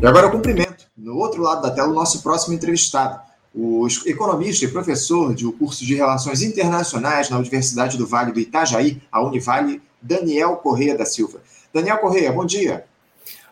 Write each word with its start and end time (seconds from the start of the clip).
E 0.00 0.06
agora 0.06 0.26
eu 0.26 0.30
cumprimento, 0.30 0.86
no 0.96 1.16
outro 1.16 1.42
lado 1.42 1.60
da 1.60 1.72
tela, 1.72 1.88
o 1.88 1.92
nosso 1.92 2.22
próximo 2.22 2.54
entrevistado, 2.54 3.20
o 3.52 3.84
economista 4.06 4.64
e 4.64 4.68
professor 4.68 5.34
do 5.34 5.52
curso 5.52 5.84
de 5.84 5.96
Relações 5.96 6.40
Internacionais 6.40 7.28
na 7.28 7.36
Universidade 7.36 7.98
do 7.98 8.06
Vale 8.06 8.30
do 8.30 8.38
Itajaí, 8.38 9.02
a 9.10 9.20
Univale, 9.20 9.82
Daniel 10.00 10.54
Correia 10.58 10.96
da 10.96 11.04
Silva. 11.04 11.40
Daniel 11.74 11.98
Correia, 11.98 12.30
bom 12.30 12.46
dia. 12.46 12.84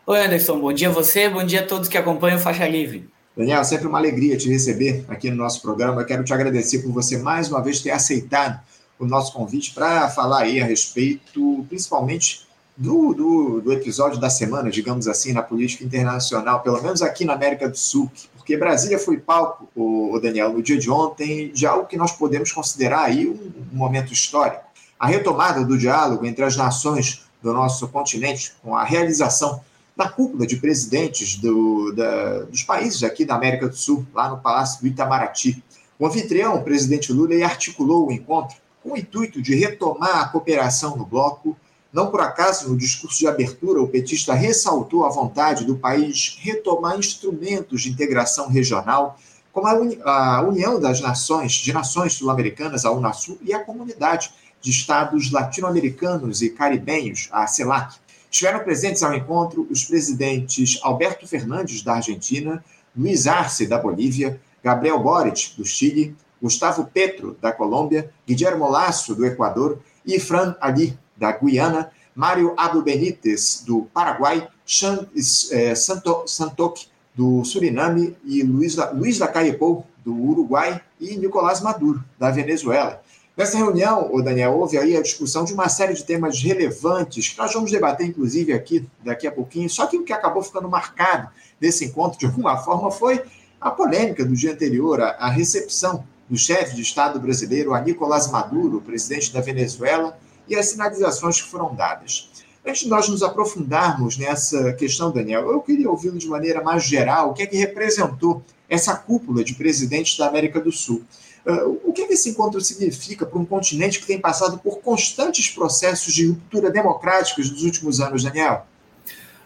Oi, 0.07 0.25
Anderson, 0.25 0.61
bom 0.61 0.73
dia 0.73 0.89
a 0.89 0.93
você, 0.93 1.29
bom 1.29 1.45
dia 1.45 1.63
a 1.63 1.67
todos 1.67 1.89
que 1.89 1.99
acompanham 1.99 2.39
o 2.39 2.41
Faixa 2.41 2.69
Livre. 2.69 3.11
Daniel, 3.37 3.65
sempre 3.65 3.89
uma 3.89 3.99
alegria 3.99 4.37
te 4.37 4.49
receber 4.49 5.05
aqui 5.09 5.29
no 5.29 5.37
nosso 5.37 5.61
programa. 5.61 6.05
Quero 6.05 6.23
te 6.23 6.33
agradecer 6.33 6.79
por 6.79 6.93
você 6.93 7.19
mais 7.19 7.51
uma 7.51 7.61
vez 7.61 7.81
ter 7.81 7.91
aceitado 7.91 8.61
o 9.01 9.05
nosso 9.05 9.33
convite 9.33 9.75
para 9.75 10.09
falar 10.09 10.43
aí 10.43 10.61
a 10.61 10.65
respeito, 10.65 11.67
principalmente 11.69 12.46
do, 12.77 13.15
do, 13.15 13.61
do, 13.63 13.73
episódio 13.73 14.21
da 14.21 14.29
semana, 14.29 14.71
digamos 14.71 15.09
assim, 15.09 15.33
na 15.33 15.43
política 15.43 15.85
internacional, 15.85 16.61
pelo 16.63 16.83
menos 16.83 17.01
aqui 17.01 17.25
na 17.25 17.33
América 17.33 17.69
do 17.69 17.77
Sul, 17.77 18.11
porque 18.37 18.57
Brasília 18.57 18.99
foi 18.99 19.17
palco, 19.17 19.69
o, 19.75 20.15
o 20.15 20.21
Daniel, 20.21 20.53
no 20.53 20.63
dia 20.63 20.79
de 20.79 20.91
ontem, 20.91 21.51
de 21.51 21.67
algo 21.67 21.87
que 21.87 21.97
nós 21.97 22.13
podemos 22.13 22.53
considerar 22.53 23.05
aí 23.05 23.27
um, 23.27 23.53
um 23.73 23.77
momento 23.77 24.13
histórico. 24.13 24.65
A 25.01 25.07
retomada 25.07 25.65
do 25.65 25.77
diálogo 25.77 26.27
entre 26.27 26.45
as 26.45 26.57
nações 26.57 27.25
do 27.43 27.53
nosso 27.53 27.89
continente, 27.89 28.55
com 28.63 28.77
a 28.77 28.85
realização 28.85 29.61
da 29.97 30.09
cúpula 30.09 30.47
de 30.47 30.57
presidentes 30.57 31.37
do, 31.37 31.93
da, 31.93 32.41
dos 32.43 32.63
países 32.63 33.03
aqui 33.03 33.25
da 33.25 33.35
América 33.35 33.69
do 33.69 33.77
Sul, 33.77 34.07
lá 34.15 34.29
no 34.29 34.39
Palácio 34.39 34.83
do 34.83 34.87
Itamaraty. 34.87 35.63
O 35.99 36.07
anfitrião, 36.07 36.57
o 36.57 36.63
presidente 36.63 37.13
Lula, 37.13 37.35
articulou 37.45 38.09
o 38.09 38.13
encontro 38.13 38.57
com 38.83 38.93
o 38.93 38.97
intuito 38.97 39.41
de 39.41 39.55
retomar 39.55 40.19
a 40.19 40.29
cooperação 40.29 40.97
no 40.97 41.07
bloco 41.07 41.57
não 41.97 42.11
por 42.11 42.21
acaso, 42.21 42.69
no 42.69 42.77
discurso 42.77 43.19
de 43.21 43.27
abertura, 43.27 43.81
o 43.81 43.89
petista 43.89 44.35
ressaltou 44.35 45.07
a 45.07 45.09
vontade 45.09 45.65
do 45.65 45.79
país 45.79 46.37
retomar 46.43 46.99
instrumentos 46.99 47.81
de 47.81 47.89
integração 47.89 48.51
regional, 48.51 49.19
como 49.51 49.67
a, 49.67 49.73
Uni 49.73 49.99
a 50.05 50.43
União 50.43 50.79
das 50.79 51.01
Nações, 51.01 51.53
de 51.53 51.73
Nações 51.73 52.13
Sul-Americanas, 52.13 52.85
a 52.85 52.91
Unasul, 52.91 53.39
e 53.41 53.55
a 53.55 53.65
Comunidade 53.65 54.31
de 54.61 54.71
Estados 54.71 55.33
Latino-Americanos 55.33 56.43
e 56.43 56.51
Caribenhos, 56.51 57.31
a 57.33 57.47
CELAC. 57.47 57.95
Estiveram 58.31 58.63
presentes 58.63 59.03
ao 59.03 59.15
encontro 59.15 59.67
os 59.71 59.83
presidentes 59.83 60.79
Alberto 60.83 61.27
Fernandes, 61.27 61.81
da 61.81 61.95
Argentina, 61.95 62.63
Luiz 62.95 63.27
Arce, 63.27 63.67
da 63.67 63.79
Bolívia, 63.79 64.39
Gabriel 64.63 65.03
Boric, 65.03 65.55
do 65.57 65.65
Chile, 65.65 66.15
Gustavo 66.43 66.91
Petro, 66.93 67.39
da 67.41 67.53
Colômbia, 67.53 68.11
Guillermo 68.27 68.69
Lasso, 68.69 69.15
do 69.15 69.25
Equador 69.25 69.79
e 70.05 70.21
Fran 70.21 70.55
Ali, 70.61 70.95
da 71.17 71.33
Guiana, 71.33 71.91
Mário 72.15 72.55
Abdo 72.57 72.83
Benítez, 72.83 73.63
do 73.67 73.83
Paraguai, 73.93 74.49
Chan, 74.65 75.07
é, 75.51 75.75
Santo, 75.75 76.25
Santok, 76.27 76.87
do 77.15 77.45
Suriname, 77.45 78.17
e 78.25 78.43
Luiz, 78.43 78.77
Luiz 78.95 79.19
Lacalle-Pou, 79.19 79.87
do 80.05 80.15
Uruguai, 80.15 80.81
e 81.01 81.17
Nicolás 81.17 81.61
Maduro, 81.61 82.03
da 82.19 82.31
Venezuela. 82.31 83.03
Nessa 83.37 83.59
reunião, 83.59 84.09
o 84.15 84.23
Daniel, 84.23 84.53
houve 84.59 84.79
aí 84.79 84.97
a 84.97 85.03
discussão 85.03 85.45
de 85.45 85.53
uma 85.53 85.69
série 85.69 85.93
de 85.93 86.03
temas 86.03 86.41
relevantes 86.41 87.29
que 87.29 87.39
nós 87.39 87.53
vamos 87.53 87.71
debater, 87.71 88.07
inclusive, 88.07 88.55
aqui 88.55 88.89
daqui 89.05 89.27
a 89.27 89.33
pouquinho. 89.33 89.69
Só 89.69 89.87
que 89.87 89.99
o 89.99 90.05
que 90.05 90.13
acabou 90.13 90.43
ficando 90.43 90.69
marcado 90.71 91.29
nesse 91.61 91.85
encontro, 91.85 92.19
de 92.19 92.25
alguma 92.25 92.57
forma, 92.57 92.91
foi 92.91 93.23
a 93.61 93.71
polêmica 93.71 94.25
do 94.25 94.35
dia 94.35 94.53
anterior, 94.53 95.03
a, 95.03 95.11
a 95.19 95.29
recepção 95.29 96.03
do 96.31 96.37
chefe 96.37 96.75
de 96.75 96.81
Estado 96.81 97.21
brasileiro, 97.21 97.75
a 97.75 97.81
Nicolás 97.81 98.31
Maduro, 98.31 98.81
presidente 98.81 99.31
da 99.31 99.43
Venezuela, 99.43 100.19
e 100.49 100.55
as 100.57 100.67
sinalizações 100.67 101.41
que 101.41 101.49
foram 101.49 101.75
dadas. 101.75 102.31
Antes 102.65 102.83
de 102.83 102.89
nós 102.89 103.09
nos 103.09 103.23
aprofundarmos 103.23 104.19
nessa 104.19 104.73
questão, 104.73 105.13
Daniel, 105.13 105.51
eu 105.51 105.61
queria 105.61 105.89
ouvi-lo 105.89 106.19
de 106.19 106.27
maneira 106.27 106.63
mais 106.63 106.85
geral, 106.85 107.31
o 107.31 107.35
que 107.35 107.43
é 107.43 107.47
que 107.47 107.57
representou 107.57 108.43
essa 108.69 108.97
cúpula 108.97 109.45
de 109.45 109.55
presidentes 109.55 110.17
da 110.17 110.27
América 110.27 110.61
do 110.61 110.73
Sul. 110.73 111.05
Uh, 111.47 111.81
o 111.85 111.93
que, 111.93 112.03
é 112.03 112.07
que 112.09 112.15
esse 112.15 112.29
encontro 112.31 112.61
significa 112.61 113.25
para 113.25 113.39
um 113.39 113.45
continente 113.45 114.01
que 114.01 114.07
tem 114.07 114.19
passado 114.19 114.59
por 114.59 114.81
constantes 114.81 115.49
processos 115.49 116.13
de 116.13 116.27
ruptura 116.27 116.69
democráticos 116.69 117.49
nos 117.53 117.63
últimos 117.63 118.01
anos, 118.01 118.25
Daniel? 118.25 118.67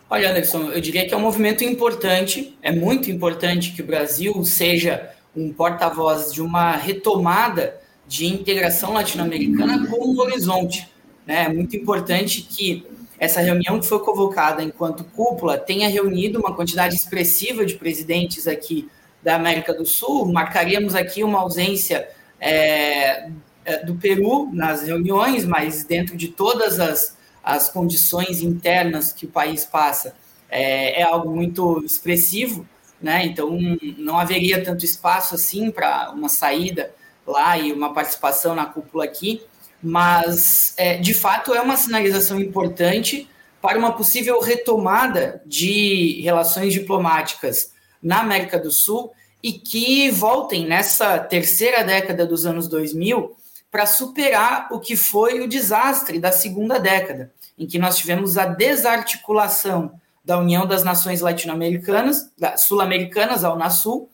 Olha, 0.09 0.31
Anderson, 0.31 0.71
eu 0.71 0.81
diria 0.81 1.07
que 1.07 1.13
é 1.13 1.17
um 1.17 1.21
movimento 1.21 1.63
importante, 1.63 2.57
é 2.63 2.73
muito 2.73 3.11
importante 3.11 3.73
que 3.73 3.83
o 3.83 3.87
Brasil 3.87 4.43
seja 4.45 5.11
um 5.37 5.53
porta-voz 5.53 6.33
de 6.33 6.41
uma 6.41 6.73
retomada 6.73 7.79
de 8.09 8.27
integração 8.27 8.95
latino-americana 8.95 9.87
com 9.87 10.09
o 10.09 10.19
horizonte. 10.21 10.90
Né? 11.27 11.45
É 11.45 11.49
muito 11.49 11.77
importante 11.77 12.43
que 12.43 12.87
essa 13.19 13.41
reunião 13.41 13.79
que 13.79 13.87
foi 13.87 13.99
convocada 14.01 14.63
enquanto 14.63 15.05
cúpula 15.05 15.59
tenha 15.59 15.89
reunido 15.89 16.39
uma 16.39 16.55
quantidade 16.55 16.95
expressiva 16.95 17.67
de 17.67 17.75
presidentes 17.75 18.49
aqui 18.49 18.89
da 19.23 19.37
América 19.37 19.75
do 19.75 19.85
Sul. 19.85 20.33
Marcaríamos 20.33 20.95
aqui 20.95 21.23
uma 21.23 21.41
ausência 21.41 22.09
é, 22.41 23.29
é 23.65 23.85
do 23.85 23.95
Peru 23.97 24.49
nas 24.53 24.83
reuniões, 24.83 25.45
mas 25.45 25.85
dentro 25.85 26.17
de 26.17 26.29
todas 26.29 26.81
as, 26.81 27.17
as 27.45 27.69
condições 27.69 28.41
internas 28.41 29.13
que 29.13 29.27
o 29.27 29.29
país 29.29 29.67
passa, 29.67 30.15
é, 30.49 31.01
é 31.01 31.03
algo 31.03 31.31
muito 31.31 31.83
expressivo. 31.85 32.67
Né? 33.01 33.27
Então, 33.27 33.59
não 33.99 34.19
haveria 34.19 34.63
tanto 34.63 34.85
espaço 34.85 35.35
assim 35.35 35.71
para 35.71 36.11
uma 36.11 36.29
saída 36.29 36.91
lá 37.27 37.57
e 37.59 37.73
uma 37.73 37.93
participação 37.93 38.55
na 38.55 38.67
cúpula 38.67 39.05
aqui, 39.05 39.43
mas 39.83 40.75
é, 40.77 40.99
de 40.99 41.15
fato 41.15 41.55
é 41.55 41.61
uma 41.61 41.77
sinalização 41.77 42.39
importante 42.39 43.29
para 43.61 43.79
uma 43.79 43.93
possível 43.93 44.41
retomada 44.41 45.43
de 45.45 46.21
relações 46.23 46.73
diplomáticas 46.73 47.73
na 48.03 48.21
América 48.21 48.59
do 48.59 48.71
Sul 48.71 49.13
e 49.43 49.53
que 49.53 50.11
voltem 50.11 50.67
nessa 50.67 51.19
terceira 51.19 51.83
década 51.83 52.27
dos 52.27 52.47
anos 52.47 52.69
2000 52.69 53.37
para 53.71 53.87
superar 53.87 54.69
o 54.71 54.81
que 54.81 54.97
foi 54.97 55.41
o 55.41 55.49
desastre 55.49 56.19
da 56.19 56.33
segunda 56.33 56.79
década, 56.79 57.33
em 57.59 57.67
que 57.67 57.79
nós 57.79 57.97
tivemos 57.97 58.37
a 58.37 58.47
desarticulação 58.47 59.93
da 60.25 60.39
União 60.39 60.67
das 60.67 60.85
Nações 60.85 61.21
Latino-Americanas, 61.21 62.31
sul-americanas, 62.67 63.45
a 63.45 63.53
Unasul, 63.53 64.11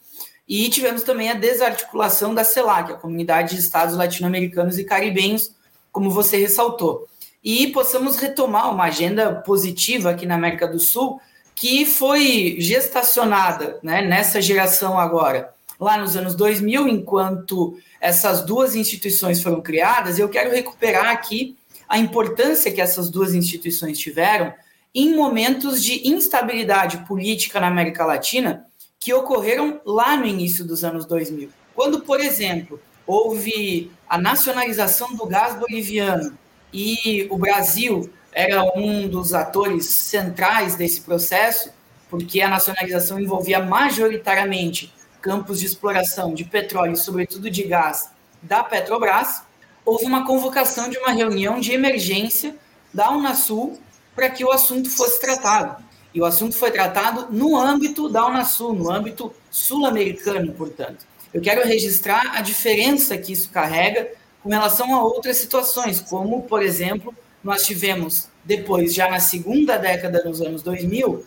e 0.46 0.68
tivemos 0.68 1.02
também 1.02 1.30
a 1.30 1.34
desarticulação 1.34 2.34
da 2.34 2.44
CELAC, 2.44 2.92
a 2.92 2.96
Comunidade 2.96 3.54
de 3.54 3.60
Estados 3.60 3.96
Latino-Americanos 3.96 4.78
e 4.78 4.84
Caribenhos, 4.84 5.55
como 5.96 6.10
você 6.10 6.36
ressaltou. 6.36 7.08
E 7.42 7.68
possamos 7.68 8.18
retomar 8.18 8.70
uma 8.70 8.84
agenda 8.84 9.34
positiva 9.34 10.10
aqui 10.10 10.26
na 10.26 10.34
América 10.34 10.68
do 10.68 10.78
Sul, 10.78 11.18
que 11.54 11.86
foi 11.86 12.56
gestacionada 12.58 13.78
né, 13.82 14.02
nessa 14.02 14.42
geração 14.42 15.00
agora, 15.00 15.54
lá 15.80 15.96
nos 15.96 16.14
anos 16.14 16.34
2000, 16.34 16.86
enquanto 16.86 17.78
essas 17.98 18.44
duas 18.44 18.76
instituições 18.76 19.42
foram 19.42 19.62
criadas. 19.62 20.18
Eu 20.18 20.28
quero 20.28 20.50
recuperar 20.50 21.08
aqui 21.08 21.56
a 21.88 21.96
importância 21.96 22.70
que 22.70 22.82
essas 22.82 23.08
duas 23.08 23.32
instituições 23.32 23.98
tiveram 23.98 24.52
em 24.94 25.16
momentos 25.16 25.82
de 25.82 26.06
instabilidade 26.06 27.06
política 27.06 27.58
na 27.58 27.68
América 27.68 28.04
Latina 28.04 28.66
que 29.00 29.14
ocorreram 29.14 29.80
lá 29.82 30.14
no 30.14 30.26
início 30.26 30.62
dos 30.62 30.84
anos 30.84 31.06
2000. 31.06 31.48
Quando, 31.74 32.02
por 32.02 32.20
exemplo, 32.20 32.78
houve 33.06 33.90
a 34.08 34.18
nacionalização 34.18 35.14
do 35.14 35.26
gás 35.26 35.54
boliviano 35.56 36.36
e 36.72 37.26
o 37.30 37.38
Brasil 37.38 38.10
era 38.32 38.62
um 38.76 39.08
dos 39.08 39.32
atores 39.32 39.86
centrais 39.86 40.74
desse 40.74 41.00
processo, 41.00 41.70
porque 42.10 42.40
a 42.40 42.48
nacionalização 42.48 43.18
envolvia 43.18 43.60
majoritariamente 43.60 44.92
campos 45.22 45.60
de 45.60 45.66
exploração 45.66 46.34
de 46.34 46.44
petróleo, 46.44 46.96
sobretudo 46.96 47.50
de 47.50 47.62
gás, 47.62 48.10
da 48.42 48.62
Petrobras, 48.62 49.42
houve 49.84 50.04
uma 50.04 50.26
convocação 50.26 50.88
de 50.88 50.98
uma 50.98 51.12
reunião 51.12 51.58
de 51.58 51.72
emergência 51.72 52.54
da 52.92 53.10
Unasul 53.10 53.80
para 54.14 54.28
que 54.30 54.44
o 54.44 54.52
assunto 54.52 54.90
fosse 54.90 55.20
tratado. 55.20 55.82
E 56.14 56.20
o 56.20 56.24
assunto 56.24 56.56
foi 56.56 56.70
tratado 56.70 57.26
no 57.30 57.56
âmbito 57.56 58.08
da 58.08 58.26
Unasul, 58.26 58.72
no 58.72 58.90
âmbito 58.90 59.32
sul-americano, 59.50 60.52
portanto. 60.52 61.06
Eu 61.36 61.42
quero 61.42 61.68
registrar 61.68 62.32
a 62.34 62.40
diferença 62.40 63.18
que 63.18 63.30
isso 63.30 63.50
carrega 63.50 64.08
com 64.42 64.48
relação 64.48 64.94
a 64.94 65.02
outras 65.04 65.36
situações, 65.36 66.00
como, 66.00 66.44
por 66.44 66.62
exemplo, 66.62 67.14
nós 67.44 67.66
tivemos, 67.66 68.28
depois, 68.42 68.94
já 68.94 69.10
na 69.10 69.20
segunda 69.20 69.76
década 69.76 70.22
dos 70.22 70.40
anos 70.40 70.62
2000, 70.62 71.10
uh, 71.10 71.24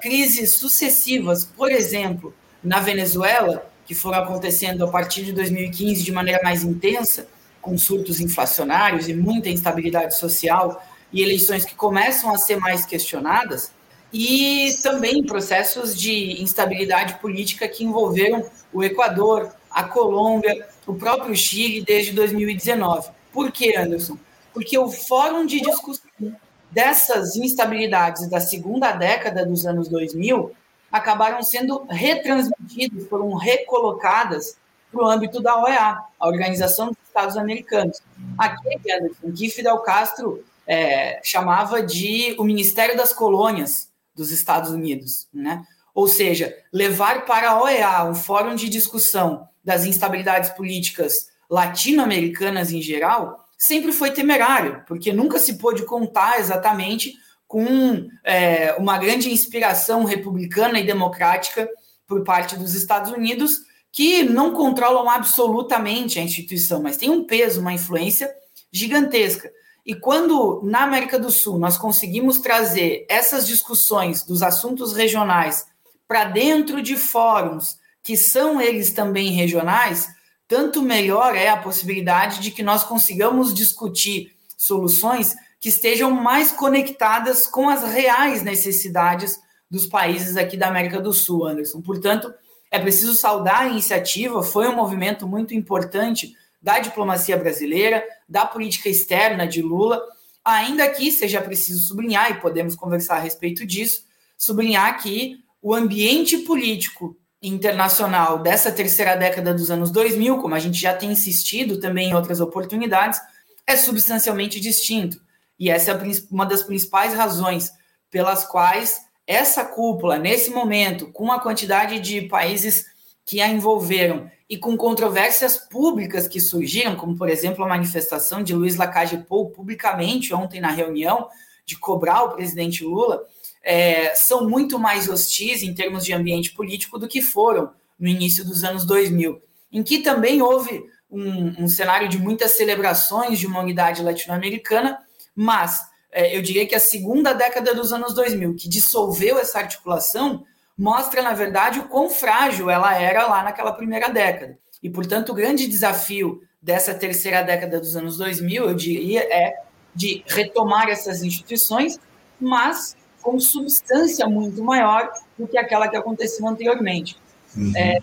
crises 0.00 0.54
sucessivas, 0.54 1.44
por 1.44 1.70
exemplo, 1.70 2.32
na 2.64 2.80
Venezuela, 2.80 3.70
que 3.84 3.94
foram 3.94 4.20
acontecendo 4.20 4.82
a 4.82 4.88
partir 4.88 5.22
de 5.22 5.32
2015 5.34 6.02
de 6.02 6.12
maneira 6.12 6.40
mais 6.42 6.64
intensa, 6.64 7.28
com 7.60 7.76
surtos 7.76 8.20
inflacionários 8.20 9.06
e 9.06 9.12
muita 9.12 9.50
instabilidade 9.50 10.16
social 10.16 10.82
e 11.12 11.20
eleições 11.20 11.66
que 11.66 11.74
começam 11.74 12.34
a 12.34 12.38
ser 12.38 12.56
mais 12.56 12.86
questionadas, 12.86 13.70
e 14.10 14.78
também 14.82 15.22
processos 15.26 15.94
de 15.94 16.40
instabilidade 16.42 17.18
política 17.20 17.68
que 17.68 17.84
envolveram 17.84 18.46
o 18.76 18.84
Equador, 18.84 19.54
a 19.70 19.84
Colômbia, 19.84 20.68
o 20.86 20.92
próprio 20.92 21.34
Chile 21.34 21.82
desde 21.82 22.12
2019. 22.12 23.08
Por 23.32 23.50
que, 23.50 23.74
Anderson? 23.74 24.18
Porque 24.52 24.76
o 24.76 24.90
fórum 24.90 25.46
de 25.46 25.62
discussão 25.62 26.36
dessas 26.70 27.36
instabilidades 27.36 28.28
da 28.28 28.38
segunda 28.38 28.92
década 28.92 29.46
dos 29.46 29.64
anos 29.64 29.88
2000 29.88 30.52
acabaram 30.92 31.42
sendo 31.42 31.86
retransmitidas, 31.88 33.08
foram 33.08 33.32
recolocadas 33.32 34.58
para 34.92 35.02
o 35.02 35.06
âmbito 35.06 35.40
da 35.40 35.58
OEA, 35.58 35.98
a 36.20 36.28
Organização 36.28 36.88
dos 36.88 36.98
Estados 37.06 37.38
Americanos. 37.38 38.02
Aqui, 38.36 38.78
Anderson, 38.92 39.32
que 39.34 39.48
Fidel 39.48 39.78
Castro 39.78 40.44
é, 40.66 41.18
chamava 41.24 41.82
de 41.82 42.36
o 42.38 42.44
Ministério 42.44 42.94
das 42.94 43.14
Colônias 43.14 43.88
dos 44.14 44.30
Estados 44.30 44.70
Unidos, 44.70 45.26
né? 45.32 45.64
Ou 45.96 46.06
seja, 46.06 46.54
levar 46.70 47.24
para 47.24 47.52
a 47.52 47.62
OEA 47.62 48.04
um 48.04 48.14
fórum 48.14 48.54
de 48.54 48.68
discussão 48.68 49.48
das 49.64 49.86
instabilidades 49.86 50.50
políticas 50.50 51.30
latino-americanas 51.48 52.70
em 52.70 52.82
geral 52.82 53.46
sempre 53.56 53.92
foi 53.92 54.10
temerário, 54.10 54.84
porque 54.86 55.10
nunca 55.10 55.38
se 55.38 55.54
pôde 55.54 55.86
contar 55.86 56.38
exatamente 56.38 57.14
com 57.48 58.10
é, 58.22 58.74
uma 58.74 58.98
grande 58.98 59.32
inspiração 59.32 60.04
republicana 60.04 60.78
e 60.78 60.84
democrática 60.84 61.66
por 62.06 62.22
parte 62.24 62.56
dos 62.56 62.74
Estados 62.74 63.10
Unidos, 63.10 63.60
que 63.90 64.22
não 64.22 64.52
controlam 64.52 65.08
absolutamente 65.08 66.18
a 66.18 66.22
instituição, 66.22 66.82
mas 66.82 66.98
tem 66.98 67.08
um 67.08 67.24
peso, 67.24 67.62
uma 67.62 67.72
influência 67.72 68.30
gigantesca. 68.70 69.50
E 69.86 69.94
quando 69.94 70.60
na 70.62 70.82
América 70.82 71.18
do 71.18 71.30
Sul 71.30 71.58
nós 71.58 71.78
conseguimos 71.78 72.38
trazer 72.38 73.06
essas 73.08 73.46
discussões 73.46 74.22
dos 74.22 74.42
assuntos 74.42 74.92
regionais 74.92 75.74
para 76.06 76.24
dentro 76.24 76.80
de 76.82 76.96
fóruns 76.96 77.78
que 78.02 78.16
são 78.16 78.60
eles 78.60 78.92
também 78.92 79.32
regionais, 79.32 80.08
tanto 80.46 80.80
melhor 80.80 81.34
é 81.34 81.48
a 81.48 81.56
possibilidade 81.56 82.40
de 82.40 82.52
que 82.52 82.62
nós 82.62 82.84
consigamos 82.84 83.52
discutir 83.52 84.32
soluções 84.56 85.34
que 85.60 85.68
estejam 85.68 86.10
mais 86.10 86.52
conectadas 86.52 87.46
com 87.46 87.68
as 87.68 87.82
reais 87.82 88.42
necessidades 88.42 89.40
dos 89.68 89.86
países 89.86 90.36
aqui 90.36 90.56
da 90.56 90.68
América 90.68 91.00
do 91.00 91.12
Sul, 91.12 91.46
Anderson. 91.46 91.80
Portanto, 91.80 92.32
é 92.70 92.78
preciso 92.78 93.14
saudar 93.14 93.62
a 93.62 93.68
iniciativa, 93.68 94.42
foi 94.42 94.68
um 94.68 94.76
movimento 94.76 95.26
muito 95.26 95.54
importante 95.54 96.36
da 96.62 96.78
diplomacia 96.78 97.36
brasileira, 97.36 98.04
da 98.28 98.46
política 98.46 98.88
externa 98.88 99.46
de 99.46 99.62
Lula, 99.62 100.00
ainda 100.44 100.88
que 100.88 101.10
seja 101.10 101.40
preciso 101.40 101.84
sublinhar, 101.86 102.30
e 102.30 102.40
podemos 102.40 102.76
conversar 102.76 103.16
a 103.16 103.20
respeito 103.20 103.66
disso, 103.66 104.04
sublinhar 104.38 105.02
que 105.02 105.44
o 105.66 105.74
ambiente 105.74 106.38
político 106.38 107.16
internacional 107.42 108.38
dessa 108.38 108.70
terceira 108.70 109.16
década 109.16 109.52
dos 109.52 109.68
anos 109.68 109.90
2000, 109.90 110.38
como 110.38 110.54
a 110.54 110.60
gente 110.60 110.80
já 110.80 110.94
tem 110.94 111.10
insistido 111.10 111.80
também 111.80 112.10
em 112.10 112.14
outras 112.14 112.38
oportunidades, 112.38 113.20
é 113.66 113.76
substancialmente 113.76 114.60
distinto. 114.60 115.20
E 115.58 115.68
essa 115.68 115.90
é 115.90 116.00
uma 116.30 116.46
das 116.46 116.62
principais 116.62 117.14
razões 117.14 117.72
pelas 118.12 118.44
quais 118.44 119.00
essa 119.26 119.64
cúpula, 119.64 120.18
nesse 120.20 120.50
momento, 120.50 121.10
com 121.10 121.32
a 121.32 121.40
quantidade 121.40 121.98
de 121.98 122.22
países 122.28 122.84
que 123.24 123.40
a 123.40 123.48
envolveram 123.48 124.30
e 124.48 124.56
com 124.56 124.76
controvérsias 124.76 125.56
públicas 125.56 126.28
que 126.28 126.38
surgiram, 126.38 126.94
como, 126.94 127.16
por 127.16 127.28
exemplo, 127.28 127.64
a 127.64 127.68
manifestação 127.68 128.40
de 128.40 128.54
Luiz 128.54 128.76
Lacage 128.76 129.18
Pou 129.28 129.50
publicamente 129.50 130.32
ontem 130.32 130.60
na 130.60 130.70
reunião 130.70 131.28
de 131.64 131.76
cobrar 131.76 132.22
o 132.22 132.36
presidente 132.36 132.84
Lula, 132.84 133.26
é, 133.66 134.14
são 134.14 134.48
muito 134.48 134.78
mais 134.78 135.08
hostis 135.08 135.60
em 135.64 135.74
termos 135.74 136.04
de 136.04 136.12
ambiente 136.12 136.52
político 136.52 137.00
do 137.00 137.08
que 137.08 137.20
foram 137.20 137.72
no 137.98 138.06
início 138.06 138.44
dos 138.44 138.62
anos 138.62 138.86
2000, 138.86 139.42
em 139.72 139.82
que 139.82 139.98
também 139.98 140.40
houve 140.40 140.84
um, 141.10 141.64
um 141.64 141.68
cenário 141.68 142.08
de 142.08 142.16
muitas 142.16 142.52
celebrações 142.52 143.40
de 143.40 143.46
uma 143.46 143.58
unidade 143.58 144.04
latino-americana, 144.04 144.98
mas 145.34 145.80
é, 146.12 146.36
eu 146.36 146.42
diria 146.42 146.64
que 146.64 146.76
a 146.76 146.80
segunda 146.80 147.32
década 147.32 147.74
dos 147.74 147.92
anos 147.92 148.14
2000, 148.14 148.54
que 148.54 148.68
dissolveu 148.68 149.36
essa 149.36 149.58
articulação, 149.58 150.44
mostra, 150.78 151.20
na 151.20 151.32
verdade, 151.32 151.80
o 151.80 151.88
quão 151.88 152.08
frágil 152.08 152.70
ela 152.70 152.96
era 152.96 153.26
lá 153.26 153.42
naquela 153.42 153.72
primeira 153.72 154.08
década. 154.08 154.56
E, 154.80 154.88
portanto, 154.88 155.30
o 155.30 155.34
grande 155.34 155.66
desafio 155.66 156.40
dessa 156.62 156.94
terceira 156.94 157.42
década 157.42 157.80
dos 157.80 157.96
anos 157.96 158.16
2000, 158.16 158.68
eu 158.68 158.74
diria, 158.74 159.22
é 159.22 159.54
de 159.92 160.22
retomar 160.26 160.88
essas 160.88 161.22
instituições, 161.22 161.98
mas 162.40 162.95
com 163.26 163.40
substância 163.40 164.28
muito 164.28 164.62
maior 164.62 165.10
do 165.36 165.48
que 165.48 165.58
aquela 165.58 165.88
que 165.88 165.96
aconteceu 165.96 166.46
anteriormente. 166.46 167.16
Uhum. 167.56 167.72
É, 167.76 168.00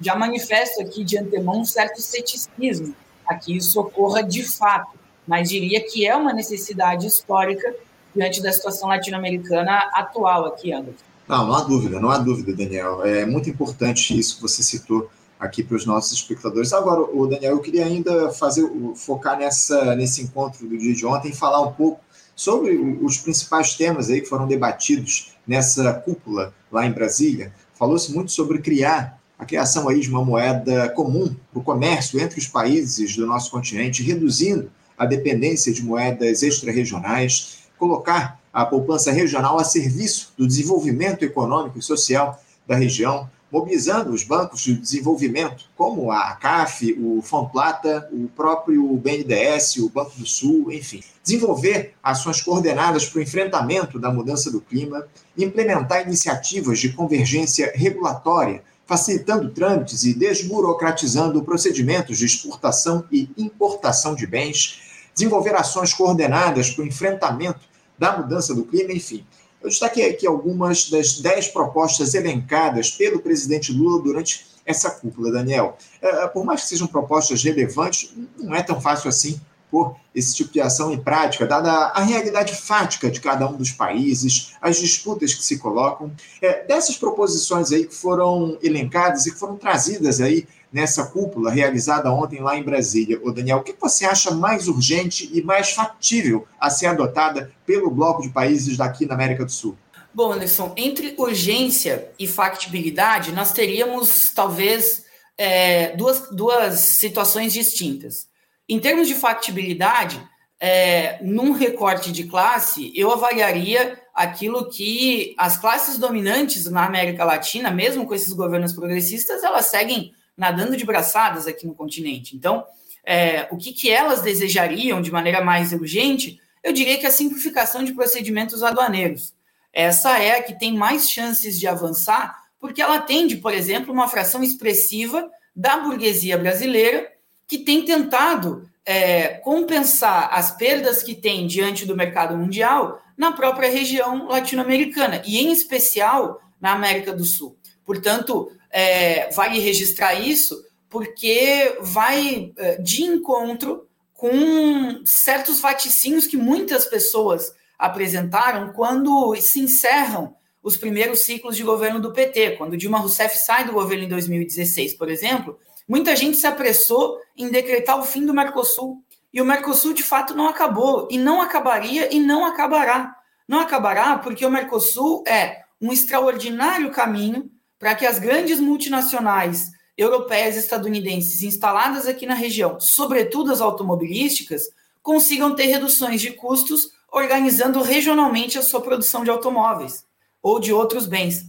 já 0.00 0.16
manifesto 0.16 0.80
aqui 0.80 1.04
de 1.04 1.18
antemão 1.18 1.60
um 1.60 1.64
certo 1.64 2.00
ceticismo 2.00 2.96
a 3.26 3.34
que 3.34 3.54
isso 3.54 3.78
ocorra 3.78 4.22
de 4.22 4.42
fato, 4.42 4.98
mas 5.28 5.50
diria 5.50 5.84
que 5.86 6.06
é 6.06 6.16
uma 6.16 6.32
necessidade 6.32 7.06
histórica 7.06 7.74
diante 8.16 8.42
da 8.42 8.50
situação 8.50 8.88
latino-americana 8.88 9.90
atual 9.92 10.46
aqui, 10.46 10.72
Anderson. 10.72 11.04
Não, 11.28 11.46
não 11.46 11.54
há 11.54 11.60
dúvida, 11.60 12.00
não 12.00 12.10
há 12.10 12.18
dúvida, 12.18 12.54
Daniel. 12.54 13.04
É 13.04 13.26
muito 13.26 13.50
importante 13.50 14.18
isso 14.18 14.36
que 14.36 14.42
você 14.42 14.62
citou 14.62 15.10
aqui 15.38 15.62
para 15.62 15.76
os 15.76 15.84
nossos 15.84 16.12
espectadores. 16.18 16.72
Agora, 16.72 17.02
o 17.02 17.26
Daniel, 17.26 17.52
eu 17.52 17.60
queria 17.60 17.84
ainda 17.84 18.30
fazer 18.30 18.66
focar 18.96 19.38
nessa 19.38 19.94
nesse 19.94 20.22
encontro 20.22 20.66
do 20.66 20.78
dia 20.78 20.94
de 20.94 21.04
ontem 21.04 21.30
e 21.30 21.34
falar 21.34 21.60
um 21.60 21.72
pouco 21.72 22.00
sobre 22.34 22.76
os 23.02 23.18
principais 23.18 23.74
temas 23.74 24.10
aí 24.10 24.20
que 24.20 24.28
foram 24.28 24.46
debatidos 24.46 25.34
nessa 25.46 25.92
cúpula 25.94 26.54
lá 26.70 26.86
em 26.86 26.92
Brasília. 26.92 27.52
Falou-se 27.74 28.12
muito 28.12 28.32
sobre 28.32 28.58
criar 28.58 29.20
a 29.38 29.44
criação 29.44 29.88
aí 29.88 30.00
de 30.00 30.08
uma 30.08 30.24
moeda 30.24 30.88
comum 30.90 31.34
para 31.50 31.60
o 31.60 31.64
comércio 31.64 32.20
entre 32.20 32.38
os 32.38 32.46
países 32.46 33.16
do 33.16 33.26
nosso 33.26 33.50
continente, 33.50 34.02
reduzindo 34.02 34.70
a 34.96 35.04
dependência 35.04 35.72
de 35.72 35.82
moedas 35.82 36.42
extra-regionais, 36.42 37.58
colocar 37.76 38.40
a 38.52 38.64
poupança 38.64 39.10
regional 39.10 39.58
a 39.58 39.64
serviço 39.64 40.32
do 40.36 40.46
desenvolvimento 40.46 41.24
econômico 41.24 41.78
e 41.78 41.82
social 41.82 42.40
da 42.66 42.76
região, 42.76 43.28
mobilizando 43.52 44.12
os 44.12 44.24
bancos 44.24 44.62
de 44.62 44.72
desenvolvimento, 44.72 45.66
como 45.76 46.10
a 46.10 46.32
CAF, 46.36 46.94
o 46.98 47.20
Fomplata, 47.20 48.08
o 48.10 48.26
próprio 48.28 48.82
BNDES, 48.96 49.76
o 49.76 49.90
Banco 49.90 50.12
do 50.16 50.24
Sul, 50.24 50.72
enfim. 50.72 51.02
Desenvolver 51.22 51.92
ações 52.02 52.40
coordenadas 52.40 53.04
para 53.04 53.18
o 53.18 53.22
enfrentamento 53.22 53.98
da 53.98 54.10
mudança 54.10 54.50
do 54.50 54.58
clima, 54.58 55.06
implementar 55.36 56.00
iniciativas 56.00 56.78
de 56.78 56.94
convergência 56.94 57.70
regulatória, 57.74 58.62
facilitando 58.86 59.50
trâmites 59.50 60.02
e 60.04 60.14
desburocratizando 60.14 61.42
procedimentos 61.42 62.16
de 62.16 62.24
exportação 62.24 63.04
e 63.12 63.28
importação 63.36 64.14
de 64.14 64.26
bens, 64.26 64.80
desenvolver 65.14 65.54
ações 65.54 65.92
coordenadas 65.92 66.70
para 66.70 66.84
o 66.84 66.86
enfrentamento 66.86 67.60
da 67.98 68.16
mudança 68.16 68.54
do 68.54 68.64
clima, 68.64 68.92
enfim. 68.92 69.24
Eu 69.62 69.68
destaquei 69.68 70.10
aqui 70.10 70.26
algumas 70.26 70.90
das 70.90 71.20
dez 71.20 71.48
propostas 71.48 72.14
elencadas 72.14 72.90
pelo 72.90 73.20
presidente 73.20 73.72
Lula 73.72 74.02
durante 74.02 74.46
essa 74.66 74.90
cúpula, 74.90 75.32
Daniel. 75.32 75.76
É, 76.00 76.26
por 76.28 76.44
mais 76.44 76.62
que 76.62 76.68
sejam 76.68 76.86
propostas 76.86 77.42
relevantes, 77.42 78.12
não 78.38 78.54
é 78.54 78.62
tão 78.62 78.80
fácil 78.80 79.08
assim 79.08 79.40
pôr 79.72 79.96
esse 80.14 80.36
tipo 80.36 80.52
de 80.52 80.60
ação 80.60 80.92
em 80.92 80.98
prática, 81.00 81.46
dada 81.46 81.70
a 81.70 82.02
realidade 82.02 82.54
fática 82.54 83.10
de 83.10 83.18
cada 83.18 83.48
um 83.48 83.56
dos 83.56 83.70
países, 83.70 84.52
as 84.60 84.76
disputas 84.76 85.32
que 85.32 85.42
se 85.42 85.58
colocam. 85.58 86.12
É, 86.42 86.66
dessas 86.66 86.98
proposições 86.98 87.72
aí 87.72 87.86
que 87.86 87.94
foram 87.94 88.58
elencadas 88.62 89.24
e 89.24 89.32
que 89.32 89.38
foram 89.38 89.56
trazidas 89.56 90.20
aí 90.20 90.46
nessa 90.70 91.06
cúpula 91.06 91.50
realizada 91.50 92.12
ontem 92.12 92.42
lá 92.42 92.56
em 92.56 92.62
Brasília. 92.62 93.18
O 93.22 93.32
Daniel, 93.32 93.58
o 93.58 93.62
que 93.62 93.74
você 93.80 94.04
acha 94.04 94.30
mais 94.30 94.68
urgente 94.68 95.30
e 95.32 95.42
mais 95.42 95.70
factível 95.70 96.46
a 96.60 96.68
ser 96.68 96.86
adotada 96.86 97.50
pelo 97.64 97.90
bloco 97.90 98.20
de 98.20 98.28
países 98.28 98.76
daqui 98.76 99.06
na 99.06 99.14
América 99.14 99.44
do 99.44 99.50
Sul? 99.50 99.76
Bom, 100.14 100.32
Anderson, 100.32 100.74
entre 100.76 101.14
urgência 101.16 102.10
e 102.18 102.26
factibilidade, 102.26 103.32
nós 103.32 103.52
teríamos 103.52 104.30
talvez 104.34 105.04
é, 105.38 105.96
duas, 105.96 106.28
duas 106.30 106.78
situações 106.80 107.54
distintas. 107.54 108.30
Em 108.72 108.80
termos 108.80 109.06
de 109.06 109.14
factibilidade, 109.14 110.18
é, 110.58 111.18
num 111.22 111.52
recorte 111.52 112.10
de 112.10 112.24
classe, 112.24 112.90
eu 112.94 113.12
avaliaria 113.12 114.00
aquilo 114.14 114.70
que 114.70 115.34
as 115.36 115.58
classes 115.58 115.98
dominantes 115.98 116.70
na 116.70 116.86
América 116.86 117.22
Latina, 117.22 117.70
mesmo 117.70 118.06
com 118.06 118.14
esses 118.14 118.32
governos 118.32 118.72
progressistas, 118.72 119.44
elas 119.44 119.66
seguem 119.66 120.14
nadando 120.34 120.74
de 120.74 120.86
braçadas 120.86 121.46
aqui 121.46 121.66
no 121.66 121.74
continente. 121.74 122.34
Então, 122.34 122.64
é, 123.04 123.46
o 123.50 123.58
que, 123.58 123.74
que 123.74 123.90
elas 123.90 124.22
desejariam 124.22 125.02
de 125.02 125.12
maneira 125.12 125.44
mais 125.44 125.74
urgente, 125.74 126.40
eu 126.64 126.72
diria 126.72 126.96
que 126.96 127.04
a 127.04 127.10
simplificação 127.10 127.84
de 127.84 127.92
procedimentos 127.92 128.62
aduaneiros. 128.62 129.34
Essa 129.70 130.18
é 130.18 130.38
a 130.38 130.42
que 130.42 130.58
tem 130.58 130.72
mais 130.72 131.10
chances 131.10 131.60
de 131.60 131.66
avançar, 131.66 132.40
porque 132.58 132.80
ela 132.80 132.94
atende, 132.94 133.36
por 133.36 133.52
exemplo, 133.52 133.92
uma 133.92 134.08
fração 134.08 134.42
expressiva 134.42 135.30
da 135.54 135.76
burguesia 135.76 136.38
brasileira 136.38 137.12
que 137.52 137.58
tem 137.58 137.84
tentado 137.84 138.66
é, 138.82 139.28
compensar 139.44 140.30
as 140.32 140.56
perdas 140.56 141.02
que 141.02 141.14
tem 141.14 141.46
diante 141.46 141.84
do 141.84 141.94
mercado 141.94 142.34
mundial 142.34 142.98
na 143.14 143.32
própria 143.32 143.68
região 143.68 144.26
latino-americana, 144.26 145.20
e 145.26 145.36
em 145.36 145.52
especial 145.52 146.40
na 146.58 146.72
América 146.72 147.12
do 147.12 147.26
Sul. 147.26 147.54
Portanto, 147.84 148.50
é, 148.70 149.30
vale 149.32 149.58
registrar 149.58 150.14
isso, 150.14 150.64
porque 150.88 151.76
vai 151.82 152.54
é, 152.56 152.80
de 152.80 153.02
encontro 153.02 153.86
com 154.14 155.04
certos 155.04 155.60
vaticínios 155.60 156.26
que 156.26 156.38
muitas 156.38 156.86
pessoas 156.86 157.52
apresentaram 157.78 158.72
quando 158.72 159.36
se 159.36 159.60
encerram 159.60 160.34
os 160.62 160.78
primeiros 160.78 161.20
ciclos 161.20 161.54
de 161.54 161.62
governo 161.62 162.00
do 162.00 162.14
PT. 162.14 162.52
Quando 162.52 162.78
Dilma 162.78 162.96
Rousseff 162.96 163.36
sai 163.36 163.66
do 163.66 163.74
governo 163.74 164.04
em 164.04 164.08
2016, 164.08 164.94
por 164.94 165.10
exemplo, 165.10 165.58
muita 165.88 166.14
gente 166.16 166.36
se 166.36 166.46
apressou 166.46 167.18
em 167.36 167.50
decretar 167.50 167.98
o 167.98 168.04
fim 168.04 168.24
do 168.24 168.34
Mercosul. 168.34 169.02
E 169.32 169.40
o 169.40 169.44
Mercosul, 169.44 169.92
de 169.92 170.02
fato, 170.02 170.34
não 170.34 170.46
acabou. 170.46 171.08
E 171.10 171.18
não 171.18 171.40
acabaria 171.40 172.14
e 172.14 172.20
não 172.20 172.44
acabará. 172.44 173.16
Não 173.48 173.60
acabará 173.60 174.18
porque 174.18 174.44
o 174.44 174.50
Mercosul 174.50 175.24
é 175.26 175.62
um 175.80 175.92
extraordinário 175.92 176.90
caminho 176.90 177.50
para 177.78 177.94
que 177.94 178.06
as 178.06 178.18
grandes 178.18 178.60
multinacionais 178.60 179.70
europeias 179.96 180.56
e 180.56 180.60
estadunidenses 180.60 181.42
instaladas 181.42 182.06
aqui 182.06 182.26
na 182.26 182.34
região, 182.34 182.78
sobretudo 182.80 183.52
as 183.52 183.60
automobilísticas, 183.60 184.68
consigam 185.02 185.54
ter 185.54 185.66
reduções 185.66 186.20
de 186.20 186.30
custos 186.30 186.92
organizando 187.10 187.82
regionalmente 187.82 188.58
a 188.58 188.62
sua 188.62 188.80
produção 188.80 189.24
de 189.24 189.30
automóveis 189.30 190.04
ou 190.42 190.58
de 190.58 190.72
outros 190.72 191.06
bens. 191.06 191.44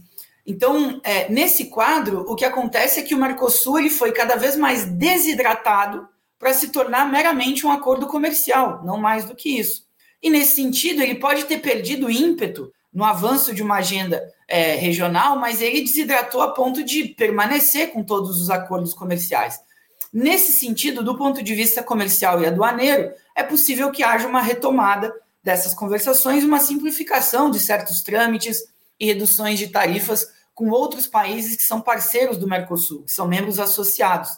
Então, 0.46 1.00
é, 1.02 1.28
nesse 1.30 1.66
quadro, 1.66 2.24
o 2.28 2.34
que 2.34 2.44
acontece 2.44 3.00
é 3.00 3.02
que 3.02 3.14
o 3.14 3.18
Mercosul 3.18 3.78
ele 3.78 3.90
foi 3.90 4.12
cada 4.12 4.36
vez 4.36 4.56
mais 4.56 4.84
desidratado 4.84 6.06
para 6.38 6.52
se 6.52 6.68
tornar 6.68 7.10
meramente 7.10 7.66
um 7.66 7.70
acordo 7.70 8.06
comercial, 8.06 8.82
não 8.84 8.98
mais 8.98 9.24
do 9.24 9.34
que 9.34 9.58
isso. 9.58 9.84
E 10.22 10.28
nesse 10.28 10.56
sentido, 10.56 11.02
ele 11.02 11.14
pode 11.14 11.44
ter 11.44 11.58
perdido 11.58 12.10
ímpeto 12.10 12.70
no 12.92 13.04
avanço 13.04 13.54
de 13.54 13.62
uma 13.62 13.76
agenda 13.76 14.22
é, 14.46 14.74
regional, 14.74 15.38
mas 15.38 15.60
ele 15.60 15.80
desidratou 15.80 16.42
a 16.42 16.52
ponto 16.52 16.84
de 16.84 17.08
permanecer 17.08 17.92
com 17.92 18.02
todos 18.02 18.40
os 18.40 18.50
acordos 18.50 18.92
comerciais. 18.92 19.58
Nesse 20.12 20.52
sentido, 20.52 21.02
do 21.02 21.16
ponto 21.16 21.42
de 21.42 21.54
vista 21.54 21.82
comercial 21.82 22.40
e 22.40 22.46
aduaneiro, 22.46 23.12
é 23.34 23.42
possível 23.42 23.90
que 23.90 24.04
haja 24.04 24.28
uma 24.28 24.40
retomada 24.40 25.12
dessas 25.42 25.74
conversações, 25.74 26.44
uma 26.44 26.60
simplificação 26.60 27.50
de 27.50 27.58
certos 27.58 28.00
trâmites 28.00 28.62
e 28.98 29.06
reduções 29.06 29.58
de 29.58 29.68
tarifas 29.68 30.26
com 30.54 30.70
outros 30.70 31.06
países 31.06 31.56
que 31.56 31.64
são 31.64 31.80
parceiros 31.80 32.36
do 32.36 32.48
Mercosul, 32.48 33.02
que 33.02 33.12
são 33.12 33.26
membros 33.26 33.58
associados. 33.58 34.30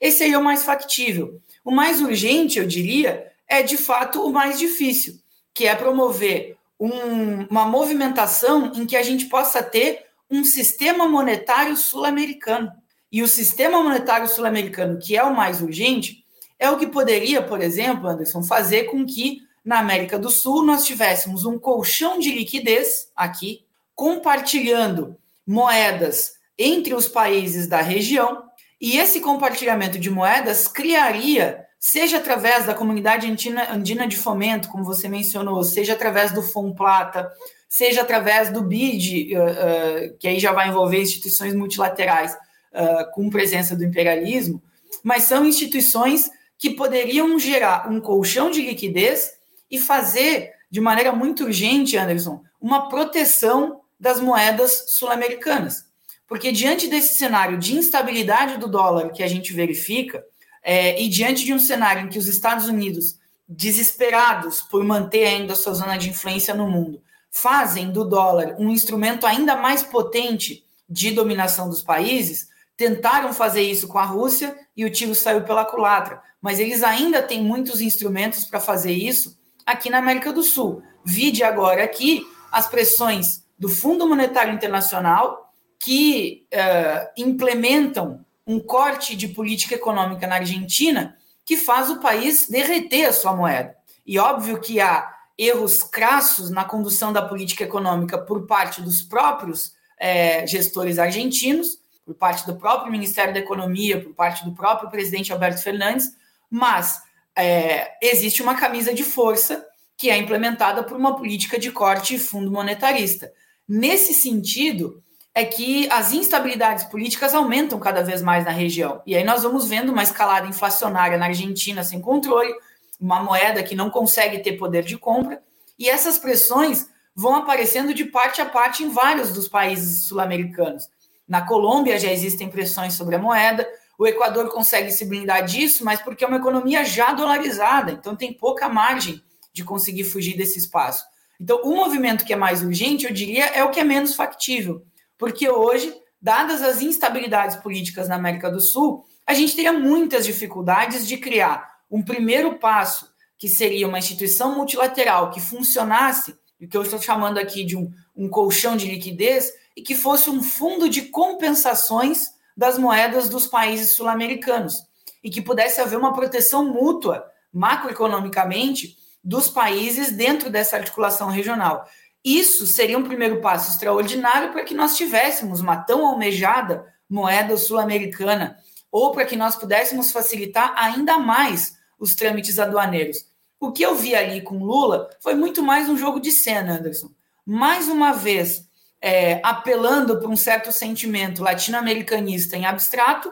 Esse 0.00 0.22
aí 0.22 0.32
é 0.32 0.38
o 0.38 0.44
mais 0.44 0.62
factível. 0.62 1.40
O 1.64 1.70
mais 1.70 2.00
urgente, 2.00 2.58
eu 2.58 2.66
diria, 2.66 3.32
é 3.48 3.62
de 3.62 3.76
fato 3.76 4.22
o 4.22 4.32
mais 4.32 4.58
difícil, 4.58 5.18
que 5.52 5.66
é 5.66 5.74
promover 5.74 6.56
um, 6.78 7.44
uma 7.50 7.64
movimentação 7.64 8.72
em 8.74 8.86
que 8.86 8.96
a 8.96 9.02
gente 9.02 9.26
possa 9.26 9.62
ter 9.62 10.04
um 10.30 10.44
sistema 10.44 11.08
monetário 11.08 11.76
sul-americano. 11.76 12.70
E 13.10 13.22
o 13.22 13.28
sistema 13.28 13.82
monetário 13.82 14.28
sul-americano, 14.28 14.98
que 14.98 15.16
é 15.16 15.22
o 15.22 15.34
mais 15.34 15.60
urgente, 15.60 16.24
é 16.58 16.70
o 16.70 16.78
que 16.78 16.86
poderia, 16.86 17.42
por 17.42 17.60
exemplo, 17.60 18.08
Anderson, 18.08 18.42
fazer 18.42 18.84
com 18.84 19.04
que 19.04 19.42
na 19.64 19.78
América 19.78 20.18
do 20.18 20.30
Sul 20.30 20.62
nós 20.62 20.84
tivéssemos 20.84 21.44
um 21.44 21.58
colchão 21.58 22.18
de 22.18 22.30
liquidez 22.30 23.10
aqui, 23.16 23.63
compartilhando 23.94 25.16
moedas 25.46 26.34
entre 26.58 26.94
os 26.94 27.08
países 27.08 27.66
da 27.66 27.80
região, 27.80 28.44
e 28.80 28.98
esse 28.98 29.20
compartilhamento 29.20 29.98
de 29.98 30.10
moedas 30.10 30.68
criaria 30.68 31.64
seja 31.78 32.16
através 32.16 32.64
da 32.64 32.74
comunidade 32.74 33.30
andina, 33.30 33.70
andina 33.70 34.06
de 34.06 34.16
fomento, 34.16 34.68
como 34.68 34.84
você 34.84 35.06
mencionou, 35.06 35.62
seja 35.62 35.92
através 35.92 36.32
do 36.32 36.42
Plata, 36.74 37.30
seja 37.68 38.00
através 38.00 38.50
do 38.50 38.62
BID, 38.62 39.36
uh, 39.36 39.42
uh, 39.42 40.18
que 40.18 40.26
aí 40.26 40.38
já 40.38 40.52
vai 40.52 40.68
envolver 40.68 41.02
instituições 41.02 41.54
multilaterais 41.54 42.32
uh, 42.32 43.10
com 43.12 43.28
presença 43.28 43.76
do 43.76 43.84
imperialismo, 43.84 44.62
mas 45.02 45.24
são 45.24 45.44
instituições 45.44 46.30
que 46.58 46.70
poderiam 46.70 47.38
gerar 47.38 47.90
um 47.90 48.00
colchão 48.00 48.50
de 48.50 48.62
liquidez 48.62 49.32
e 49.70 49.78
fazer 49.78 50.52
de 50.70 50.80
maneira 50.80 51.12
muito 51.12 51.44
urgente, 51.44 51.98
Anderson, 51.98 52.42
uma 52.58 52.88
proteção 52.88 53.82
das 53.98 54.20
moedas 54.20 54.96
sul-americanas. 54.96 55.84
Porque 56.26 56.52
diante 56.52 56.88
desse 56.88 57.18
cenário 57.18 57.58
de 57.58 57.76
instabilidade 57.76 58.58
do 58.58 58.68
dólar 58.68 59.10
que 59.10 59.22
a 59.22 59.28
gente 59.28 59.52
verifica, 59.52 60.24
é, 60.62 61.00
e 61.00 61.08
diante 61.08 61.44
de 61.44 61.52
um 61.52 61.58
cenário 61.58 62.02
em 62.02 62.08
que 62.08 62.18
os 62.18 62.26
Estados 62.26 62.66
Unidos, 62.66 63.18
desesperados 63.46 64.62
por 64.62 64.82
manter 64.82 65.26
ainda 65.26 65.52
a 65.52 65.56
sua 65.56 65.74
zona 65.74 65.96
de 65.96 66.08
influência 66.08 66.54
no 66.54 66.66
mundo, 66.66 67.02
fazem 67.30 67.90
do 67.90 68.04
dólar 68.04 68.56
um 68.58 68.70
instrumento 68.70 69.26
ainda 69.26 69.56
mais 69.56 69.82
potente 69.82 70.64
de 70.88 71.10
dominação 71.10 71.68
dos 71.68 71.82
países, 71.82 72.48
tentaram 72.76 73.32
fazer 73.32 73.62
isso 73.62 73.86
com 73.86 73.98
a 73.98 74.04
Rússia 74.04 74.56
e 74.76 74.84
o 74.84 74.90
tiro 74.90 75.14
saiu 75.14 75.42
pela 75.42 75.64
culatra. 75.64 76.22
Mas 76.40 76.58
eles 76.58 76.82
ainda 76.82 77.22
têm 77.22 77.42
muitos 77.42 77.80
instrumentos 77.80 78.44
para 78.44 78.60
fazer 78.60 78.92
isso 78.92 79.38
aqui 79.66 79.90
na 79.90 79.98
América 79.98 80.32
do 80.32 80.42
Sul. 80.42 80.82
Vide 81.04 81.42
agora 81.42 81.84
aqui 81.84 82.26
as 82.50 82.66
pressões 82.66 83.43
do 83.58 83.68
Fundo 83.68 84.06
Monetário 84.06 84.52
Internacional 84.52 85.52
que 85.78 86.46
uh, 86.52 87.12
implementam 87.16 88.24
um 88.46 88.58
corte 88.58 89.16
de 89.16 89.28
política 89.28 89.74
econômica 89.74 90.26
na 90.26 90.36
Argentina 90.36 91.16
que 91.44 91.56
faz 91.56 91.90
o 91.90 92.00
país 92.00 92.48
derreter 92.48 93.06
a 93.06 93.12
sua 93.12 93.34
moeda. 93.34 93.76
E 94.06 94.18
óbvio 94.18 94.60
que 94.60 94.80
há 94.80 95.12
erros 95.36 95.82
crassos 95.82 96.50
na 96.50 96.64
condução 96.64 97.12
da 97.12 97.22
política 97.22 97.64
econômica 97.64 98.16
por 98.18 98.46
parte 98.46 98.80
dos 98.80 99.02
próprios 99.02 99.74
é, 99.98 100.46
gestores 100.46 100.98
argentinos, 100.98 101.78
por 102.04 102.14
parte 102.14 102.46
do 102.46 102.56
próprio 102.56 102.92
Ministério 102.92 103.32
da 103.32 103.40
Economia, 103.40 104.02
por 104.02 104.14
parte 104.14 104.44
do 104.44 104.52
próprio 104.52 104.90
presidente 104.90 105.32
Alberto 105.32 105.62
Fernandes, 105.62 106.14
mas 106.50 107.02
é, 107.36 107.92
existe 108.00 108.42
uma 108.42 108.54
camisa 108.54 108.94
de 108.94 109.02
força 109.02 109.66
que 109.96 110.10
é 110.10 110.16
implementada 110.16 110.82
por 110.82 110.96
uma 110.96 111.16
política 111.16 111.58
de 111.58 111.70
corte 111.70 112.18
fundo 112.18 112.50
monetarista. 112.50 113.32
Nesse 113.68 114.12
sentido, 114.12 115.02
é 115.34 115.44
que 115.44 115.88
as 115.90 116.12
instabilidades 116.12 116.84
políticas 116.84 117.34
aumentam 117.34 117.80
cada 117.80 118.02
vez 118.02 118.22
mais 118.22 118.44
na 118.44 118.52
região. 118.52 119.02
E 119.04 119.16
aí 119.16 119.24
nós 119.24 119.42
vamos 119.42 119.66
vendo 119.66 119.90
uma 119.90 120.02
escalada 120.02 120.46
inflacionária 120.46 121.18
na 121.18 121.26
Argentina 121.26 121.82
sem 121.82 122.00
controle, 122.00 122.54
uma 123.00 123.20
moeda 123.20 123.62
que 123.62 123.74
não 123.74 123.90
consegue 123.90 124.38
ter 124.38 124.52
poder 124.52 124.84
de 124.84 124.96
compra, 124.96 125.42
e 125.76 125.88
essas 125.90 126.18
pressões 126.18 126.88
vão 127.16 127.34
aparecendo 127.34 127.92
de 127.92 128.04
parte 128.04 128.40
a 128.40 128.46
parte 128.46 128.84
em 128.84 128.90
vários 128.90 129.32
dos 129.32 129.48
países 129.48 130.04
sul-americanos. 130.04 130.88
Na 131.26 131.44
Colômbia 131.44 131.98
já 131.98 132.12
existem 132.12 132.48
pressões 132.48 132.94
sobre 132.94 133.16
a 133.16 133.18
moeda, 133.18 133.68
o 133.98 134.06
Equador 134.06 134.48
consegue 134.50 134.92
se 134.92 135.04
blindar 135.04 135.44
disso, 135.44 135.84
mas 135.84 136.00
porque 136.00 136.24
é 136.24 136.28
uma 136.28 136.36
economia 136.36 136.84
já 136.84 137.12
dolarizada, 137.12 137.92
então 137.92 138.14
tem 138.14 138.32
pouca 138.32 138.68
margem 138.68 139.20
de 139.52 139.64
conseguir 139.64 140.04
fugir 140.04 140.36
desse 140.36 140.58
espaço. 140.58 141.04
Então, 141.40 141.62
o 141.62 141.74
movimento 141.74 142.24
que 142.24 142.32
é 142.32 142.36
mais 142.36 142.62
urgente, 142.62 143.06
eu 143.06 143.12
diria, 143.12 143.46
é 143.46 143.62
o 143.64 143.70
que 143.70 143.80
é 143.80 143.84
menos 143.84 144.14
factível. 144.14 144.84
Porque 145.18 145.48
hoje, 145.48 145.94
dadas 146.20 146.62
as 146.62 146.80
instabilidades 146.80 147.56
políticas 147.56 148.08
na 148.08 148.16
América 148.16 148.50
do 148.50 148.60
Sul, 148.60 149.04
a 149.26 149.34
gente 149.34 149.54
teria 149.54 149.72
muitas 149.72 150.24
dificuldades 150.24 151.06
de 151.06 151.16
criar 151.16 151.74
um 151.90 152.02
primeiro 152.02 152.58
passo, 152.58 153.12
que 153.38 153.48
seria 153.48 153.86
uma 153.86 153.98
instituição 153.98 154.54
multilateral 154.54 155.30
que 155.30 155.40
funcionasse, 155.40 156.36
o 156.60 156.68
que 156.68 156.76
eu 156.76 156.82
estou 156.82 157.00
chamando 157.00 157.38
aqui 157.38 157.64
de 157.64 157.76
um, 157.76 157.92
um 158.16 158.28
colchão 158.28 158.76
de 158.76 158.86
liquidez, 158.86 159.52
e 159.76 159.82
que 159.82 159.94
fosse 159.94 160.30
um 160.30 160.42
fundo 160.42 160.88
de 160.88 161.02
compensações 161.02 162.30
das 162.56 162.78
moedas 162.78 163.28
dos 163.28 163.46
países 163.46 163.96
sul-americanos, 163.96 164.74
e 165.22 165.30
que 165.30 165.42
pudesse 165.42 165.80
haver 165.80 165.98
uma 165.98 166.12
proteção 166.12 166.64
mútua, 166.64 167.24
macroeconomicamente, 167.52 168.96
dos 169.24 169.48
países 169.48 170.12
dentro 170.12 170.50
dessa 170.50 170.76
articulação 170.76 171.28
regional. 171.28 171.88
Isso 172.22 172.66
seria 172.66 172.98
um 172.98 173.04
primeiro 173.04 173.40
passo 173.40 173.70
extraordinário 173.70 174.52
para 174.52 174.64
que 174.64 174.74
nós 174.74 174.96
tivéssemos 174.96 175.60
uma 175.60 175.76
tão 175.76 176.06
almejada 176.06 176.86
moeda 177.08 177.56
sul-americana, 177.56 178.58
ou 178.90 179.12
para 179.12 179.24
que 179.24 179.36
nós 179.36 179.56
pudéssemos 179.56 180.12
facilitar 180.12 180.74
ainda 180.76 181.18
mais 181.18 181.76
os 181.98 182.14
trâmites 182.14 182.58
aduaneiros. 182.58 183.26
O 183.58 183.72
que 183.72 183.82
eu 183.82 183.94
vi 183.94 184.14
ali 184.14 184.40
com 184.40 184.64
Lula 184.64 185.08
foi 185.20 185.34
muito 185.34 185.62
mais 185.62 185.88
um 185.88 185.96
jogo 185.96 186.20
de 186.20 186.30
cena, 186.30 186.74
Anderson. 186.74 187.10
Mais 187.46 187.88
uma 187.88 188.12
vez, 188.12 188.68
é, 189.00 189.40
apelando 189.42 190.18
para 190.18 190.28
um 190.28 190.36
certo 190.36 190.72
sentimento 190.72 191.42
latino-americanista 191.42 192.56
em 192.56 192.66
abstrato, 192.66 193.30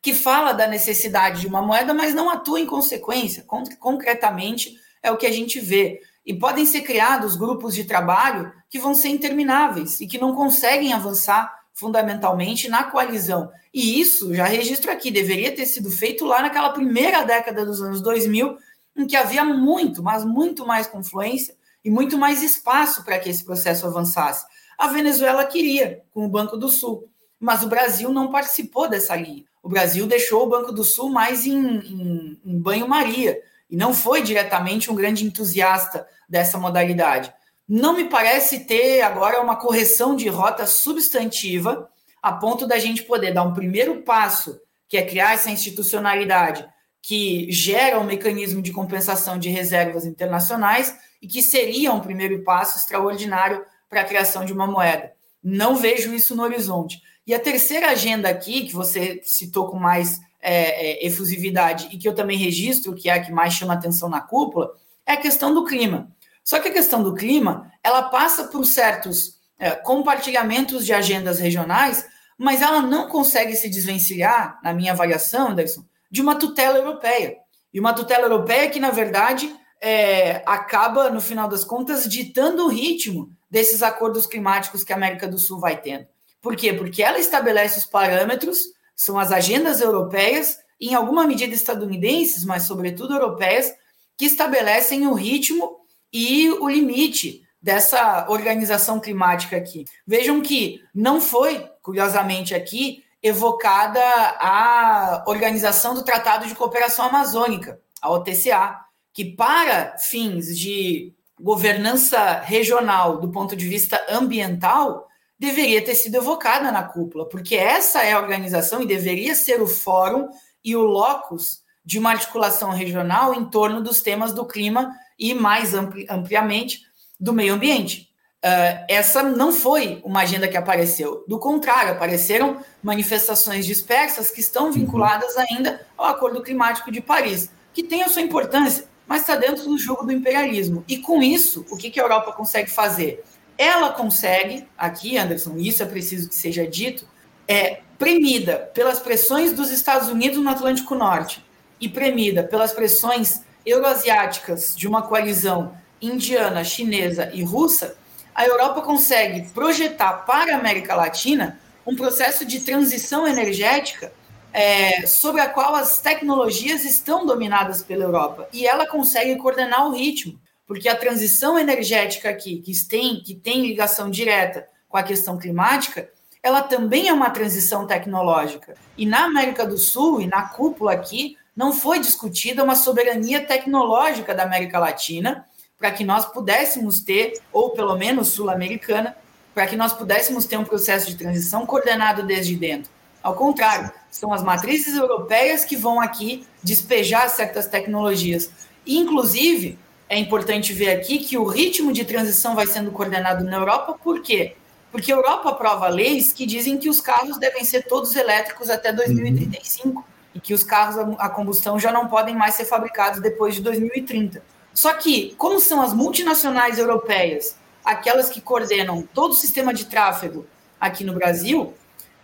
que 0.00 0.14
fala 0.14 0.52
da 0.52 0.66
necessidade 0.66 1.40
de 1.40 1.46
uma 1.46 1.60
moeda, 1.60 1.92
mas 1.92 2.14
não 2.14 2.30
atua 2.30 2.60
em 2.60 2.66
consequência. 2.66 3.44
Concretamente, 3.78 4.78
é 5.02 5.10
o 5.10 5.16
que 5.16 5.26
a 5.26 5.32
gente 5.32 5.60
vê. 5.60 6.00
E 6.24 6.34
podem 6.34 6.66
ser 6.66 6.82
criados 6.82 7.36
grupos 7.36 7.74
de 7.74 7.84
trabalho 7.84 8.52
que 8.68 8.78
vão 8.78 8.94
ser 8.94 9.08
intermináveis 9.08 10.00
e 10.00 10.06
que 10.06 10.18
não 10.18 10.34
conseguem 10.34 10.92
avançar 10.92 11.58
fundamentalmente 11.72 12.68
na 12.68 12.84
coalizão. 12.84 13.50
E 13.72 14.00
isso, 14.00 14.34
já 14.34 14.44
registro 14.44 14.90
aqui, 14.90 15.10
deveria 15.10 15.54
ter 15.54 15.64
sido 15.64 15.90
feito 15.90 16.24
lá 16.24 16.42
naquela 16.42 16.70
primeira 16.70 17.22
década 17.22 17.64
dos 17.64 17.80
anos 17.80 18.00
2000, 18.02 18.58
em 18.96 19.06
que 19.06 19.16
havia 19.16 19.44
muito, 19.44 20.02
mas 20.02 20.24
muito 20.24 20.66
mais 20.66 20.86
confluência 20.86 21.56
e 21.84 21.90
muito 21.90 22.18
mais 22.18 22.42
espaço 22.42 23.04
para 23.04 23.18
que 23.18 23.30
esse 23.30 23.44
processo 23.44 23.86
avançasse. 23.86 24.44
A 24.76 24.88
Venezuela 24.88 25.44
queria, 25.44 26.02
com 26.12 26.24
o 26.24 26.28
Banco 26.28 26.56
do 26.56 26.68
Sul, 26.68 27.08
mas 27.38 27.62
o 27.62 27.68
Brasil 27.68 28.10
não 28.10 28.30
participou 28.30 28.88
dessa 28.88 29.14
linha. 29.14 29.44
O 29.62 29.68
Brasil 29.68 30.06
deixou 30.06 30.44
o 30.44 30.48
Banco 30.48 30.72
do 30.72 30.82
Sul 30.82 31.10
mais 31.10 31.46
em, 31.46 31.56
em, 31.56 32.40
em 32.44 32.58
banho-maria 32.58 33.40
e 33.68 33.76
não 33.76 33.92
foi 33.92 34.22
diretamente 34.22 34.90
um 34.90 34.94
grande 34.94 35.24
entusiasta 35.24 36.06
dessa 36.28 36.58
modalidade. 36.58 37.32
não 37.68 37.94
me 37.94 38.04
parece 38.04 38.60
ter 38.60 39.02
agora 39.02 39.42
uma 39.42 39.56
correção 39.56 40.16
de 40.16 40.26
rota 40.28 40.66
substantiva 40.66 41.88
a 42.22 42.32
ponto 42.32 42.66
da 42.66 42.78
gente 42.78 43.02
poder 43.02 43.32
dar 43.32 43.42
um 43.42 43.52
primeiro 43.52 44.02
passo, 44.02 44.58
que 44.88 44.96
é 44.96 45.04
criar 45.04 45.34
essa 45.34 45.50
institucionalidade 45.50 46.66
que 47.02 47.50
gera 47.50 47.98
um 47.98 48.04
mecanismo 48.04 48.60
de 48.60 48.72
compensação 48.72 49.38
de 49.38 49.48
reservas 49.48 50.04
internacionais 50.04 50.94
e 51.22 51.26
que 51.26 51.42
seria 51.42 51.92
um 51.92 52.00
primeiro 52.00 52.42
passo 52.42 52.78
extraordinário 52.78 53.64
para 53.88 54.00
a 54.00 54.04
criação 54.04 54.44
de 54.44 54.52
uma 54.52 54.66
moeda. 54.66 55.12
Não 55.42 55.76
vejo 55.76 56.12
isso 56.12 56.34
no 56.34 56.42
horizonte. 56.42 57.00
E 57.26 57.34
a 57.34 57.40
terceira 57.40 57.90
agenda 57.90 58.28
aqui, 58.28 58.66
que 58.66 58.74
você 58.74 59.20
citou 59.24 59.70
com 59.70 59.78
mais 59.78 60.20
é, 60.40 61.04
é, 61.04 61.06
efusividade 61.06 61.88
e 61.92 61.98
que 61.98 62.08
eu 62.08 62.14
também 62.14 62.36
registro, 62.36 62.94
que 62.94 63.08
é 63.08 63.14
a 63.14 63.20
que 63.20 63.32
mais 63.32 63.54
chama 63.54 63.74
atenção 63.74 64.08
na 64.08 64.20
cúpula, 64.20 64.74
é 65.04 65.12
a 65.12 65.16
questão 65.16 65.52
do 65.52 65.64
clima. 65.64 66.10
Só 66.44 66.58
que 66.60 66.68
a 66.68 66.72
questão 66.72 67.02
do 67.02 67.14
clima, 67.14 67.70
ela 67.82 68.04
passa 68.04 68.44
por 68.44 68.64
certos 68.64 69.38
é, 69.58 69.70
compartilhamentos 69.72 70.86
de 70.86 70.92
agendas 70.92 71.38
regionais, 71.38 72.06
mas 72.38 72.62
ela 72.62 72.80
não 72.80 73.08
consegue 73.08 73.56
se 73.56 73.68
desvencilhar, 73.68 74.60
na 74.62 74.72
minha 74.72 74.92
avaliação, 74.92 75.48
Anderson, 75.48 75.84
de 76.10 76.22
uma 76.22 76.36
tutela 76.36 76.78
europeia. 76.78 77.36
E 77.74 77.80
uma 77.80 77.92
tutela 77.92 78.24
europeia 78.24 78.70
que, 78.70 78.80
na 78.80 78.90
verdade, 78.90 79.54
é, 79.80 80.42
acaba, 80.46 81.10
no 81.10 81.20
final 81.20 81.48
das 81.48 81.64
contas, 81.64 82.08
ditando 82.08 82.64
o 82.64 82.68
ritmo 82.68 83.30
desses 83.50 83.82
acordos 83.82 84.26
climáticos 84.26 84.84
que 84.84 84.92
a 84.92 84.96
América 84.96 85.26
do 85.26 85.38
Sul 85.38 85.58
vai 85.58 85.80
tendo. 85.80 86.06
Por 86.40 86.54
quê? 86.54 86.72
Porque 86.72 87.02
ela 87.02 87.18
estabelece 87.18 87.78
os 87.78 87.84
parâmetros, 87.84 88.58
são 88.98 89.16
as 89.16 89.30
agendas 89.30 89.80
europeias, 89.80 90.58
em 90.80 90.92
alguma 90.92 91.24
medida 91.24 91.54
estadunidenses, 91.54 92.44
mas 92.44 92.64
sobretudo 92.64 93.14
europeias, 93.14 93.72
que 94.16 94.24
estabelecem 94.24 95.06
o 95.06 95.14
ritmo 95.14 95.78
e 96.12 96.50
o 96.50 96.68
limite 96.68 97.42
dessa 97.62 98.26
organização 98.28 98.98
climática 98.98 99.56
aqui. 99.56 99.84
Vejam 100.04 100.40
que 100.40 100.82
não 100.92 101.20
foi, 101.20 101.64
curiosamente 101.80 102.56
aqui, 102.56 103.04
evocada 103.22 104.00
a 104.40 105.24
organização 105.28 105.94
do 105.94 106.04
Tratado 106.04 106.46
de 106.46 106.54
Cooperação 106.56 107.06
Amazônica, 107.06 107.80
a 108.02 108.10
OTCA, 108.10 108.80
que 109.12 109.24
para 109.24 109.96
fins 109.98 110.58
de 110.58 111.14
governança 111.40 112.40
regional 112.40 113.20
do 113.20 113.30
ponto 113.30 113.54
de 113.54 113.68
vista 113.68 114.04
ambiental 114.08 115.07
deveria 115.38 115.84
ter 115.84 115.94
sido 115.94 116.16
evocada 116.16 116.72
na 116.72 116.82
cúpula, 116.82 117.28
porque 117.28 117.54
essa 117.54 118.02
é 118.02 118.12
a 118.12 118.20
organização 118.20 118.82
e 118.82 118.86
deveria 118.86 119.34
ser 119.34 119.62
o 119.62 119.66
fórum 119.66 120.28
e 120.64 120.74
o 120.74 120.82
locus 120.82 121.62
de 121.84 121.98
uma 121.98 122.10
articulação 122.10 122.70
regional 122.70 123.32
em 123.32 123.44
torno 123.44 123.80
dos 123.80 124.00
temas 124.00 124.32
do 124.32 124.44
clima 124.44 124.92
e 125.18 125.32
mais 125.32 125.74
ampli 125.74 126.06
ampliamente 126.10 126.82
do 127.18 127.32
meio 127.32 127.54
ambiente. 127.54 128.08
Uh, 128.44 128.84
essa 128.88 129.22
não 129.22 129.50
foi 129.50 130.00
uma 130.04 130.20
agenda 130.20 130.46
que 130.46 130.56
apareceu. 130.56 131.24
Do 131.26 131.38
contrário, 131.38 131.92
apareceram 131.92 132.62
manifestações 132.82 133.66
dispersas 133.66 134.30
que 134.30 134.40
estão 134.40 134.70
vinculadas 134.70 135.36
ainda 135.36 135.84
ao 135.96 136.06
Acordo 136.06 136.42
Climático 136.42 136.92
de 136.92 137.00
Paris, 137.00 137.50
que 137.72 137.82
tem 137.82 138.02
a 138.02 138.08
sua 138.08 138.22
importância, 138.22 138.84
mas 139.06 139.22
está 139.22 139.34
dentro 139.34 139.64
do 139.64 139.78
jogo 139.78 140.04
do 140.04 140.12
imperialismo. 140.12 140.84
E 140.86 140.98
com 140.98 141.20
isso, 141.20 141.66
o 141.70 141.76
que, 141.76 141.90
que 141.90 141.98
a 141.98 142.04
Europa 142.04 142.32
consegue 142.32 142.70
fazer? 142.70 143.24
Ela 143.58 143.90
consegue, 143.90 144.68
aqui, 144.78 145.18
Anderson, 145.18 145.56
isso 145.58 145.82
é 145.82 145.86
preciso 145.86 146.28
que 146.28 146.34
seja 146.34 146.64
dito, 146.64 147.04
é 147.46 147.80
premida 147.98 148.70
pelas 148.72 149.00
pressões 149.00 149.52
dos 149.52 149.72
Estados 149.72 150.08
Unidos 150.08 150.38
no 150.38 150.48
Atlântico 150.48 150.94
Norte 150.94 151.44
e 151.80 151.88
premida 151.88 152.44
pelas 152.44 152.72
pressões 152.72 153.42
euroasiáticas 153.66 154.76
de 154.76 154.86
uma 154.86 155.02
coalizão 155.02 155.76
indiana, 156.00 156.62
chinesa 156.62 157.30
e 157.34 157.42
russa, 157.42 157.96
a 158.34 158.46
Europa 158.46 158.82
consegue 158.82 159.48
projetar 159.48 160.24
para 160.24 160.54
a 160.54 160.58
América 160.58 160.94
Latina 160.94 161.58
um 161.84 161.96
processo 161.96 162.44
de 162.44 162.60
transição 162.60 163.26
energética 163.26 164.12
é, 164.52 165.06
sobre 165.06 165.40
a 165.40 165.48
qual 165.48 165.74
as 165.74 166.00
tecnologias 166.00 166.84
estão 166.84 167.26
dominadas 167.26 167.82
pela 167.82 168.04
Europa 168.04 168.48
e 168.52 168.66
ela 168.66 168.86
consegue 168.86 169.36
coordenar 169.36 169.86
o 169.88 169.92
ritmo, 169.92 170.38
porque 170.68 170.86
a 170.86 170.94
transição 170.94 171.58
energética 171.58 172.28
aqui, 172.28 172.58
que 172.58 172.72
tem, 172.86 173.22
que 173.22 173.34
tem 173.34 173.66
ligação 173.66 174.10
direta 174.10 174.68
com 174.86 174.98
a 174.98 175.02
questão 175.02 175.38
climática, 175.38 176.10
ela 176.42 176.62
também 176.62 177.08
é 177.08 177.12
uma 177.12 177.30
transição 177.30 177.86
tecnológica. 177.86 178.74
E 178.96 179.06
na 179.06 179.24
América 179.24 179.66
do 179.66 179.78
Sul 179.78 180.20
e 180.20 180.26
na 180.26 180.42
cúpula 180.42 180.92
aqui, 180.92 181.38
não 181.56 181.72
foi 181.72 181.98
discutida 181.98 182.62
uma 182.62 182.76
soberania 182.76 183.44
tecnológica 183.44 184.34
da 184.34 184.42
América 184.42 184.78
Latina 184.78 185.46
para 185.78 185.90
que 185.90 186.04
nós 186.04 186.26
pudéssemos 186.26 187.00
ter, 187.00 187.40
ou 187.50 187.70
pelo 187.70 187.96
menos 187.96 188.28
sul-americana, 188.28 189.16
para 189.54 189.66
que 189.66 189.74
nós 189.74 189.94
pudéssemos 189.94 190.44
ter 190.44 190.58
um 190.58 190.64
processo 190.64 191.06
de 191.06 191.16
transição 191.16 191.64
coordenado 191.64 192.24
desde 192.24 192.54
dentro. 192.54 192.90
Ao 193.22 193.34
contrário, 193.34 193.90
são 194.10 194.32
as 194.32 194.42
matrizes 194.42 194.94
europeias 194.94 195.64
que 195.64 195.76
vão 195.76 195.98
aqui 195.98 196.46
despejar 196.62 197.28
certas 197.30 197.66
tecnologias. 197.66 198.50
Inclusive, 198.86 199.78
é 200.08 200.18
importante 200.18 200.72
ver 200.72 200.90
aqui 200.90 201.18
que 201.18 201.36
o 201.36 201.44
ritmo 201.44 201.92
de 201.92 202.04
transição 202.04 202.54
vai 202.54 202.66
sendo 202.66 202.90
coordenado 202.90 203.44
na 203.44 203.56
Europa, 203.56 203.94
por 204.02 204.22
quê? 204.22 204.56
Porque 204.90 205.12
a 205.12 205.16
Europa 205.16 205.50
aprova 205.50 205.88
leis 205.88 206.32
que 206.32 206.46
dizem 206.46 206.78
que 206.78 206.88
os 206.88 207.00
carros 207.00 207.38
devem 207.38 207.64
ser 207.64 207.82
todos 207.82 208.16
elétricos 208.16 208.70
até 208.70 208.92
2035. 208.92 209.88
Uhum 209.88 210.04
e 210.38 210.40
que 210.40 210.54
os 210.54 210.62
carros 210.62 211.16
a 211.18 211.28
combustão 211.28 211.78
já 211.78 211.92
não 211.92 212.06
podem 212.06 212.34
mais 212.34 212.54
ser 212.54 212.64
fabricados 212.64 213.20
depois 213.20 213.56
de 213.56 213.60
2030. 213.60 214.42
Só 214.72 214.94
que, 214.94 215.34
como 215.36 215.58
são 215.58 215.82
as 215.82 215.92
multinacionais 215.92 216.78
europeias, 216.78 217.56
aquelas 217.84 218.30
que 218.30 218.40
coordenam 218.40 219.02
todo 219.02 219.32
o 219.32 219.34
sistema 219.34 219.74
de 219.74 219.86
tráfego 219.86 220.46
aqui 220.80 221.02
no 221.02 221.12
Brasil, 221.12 221.74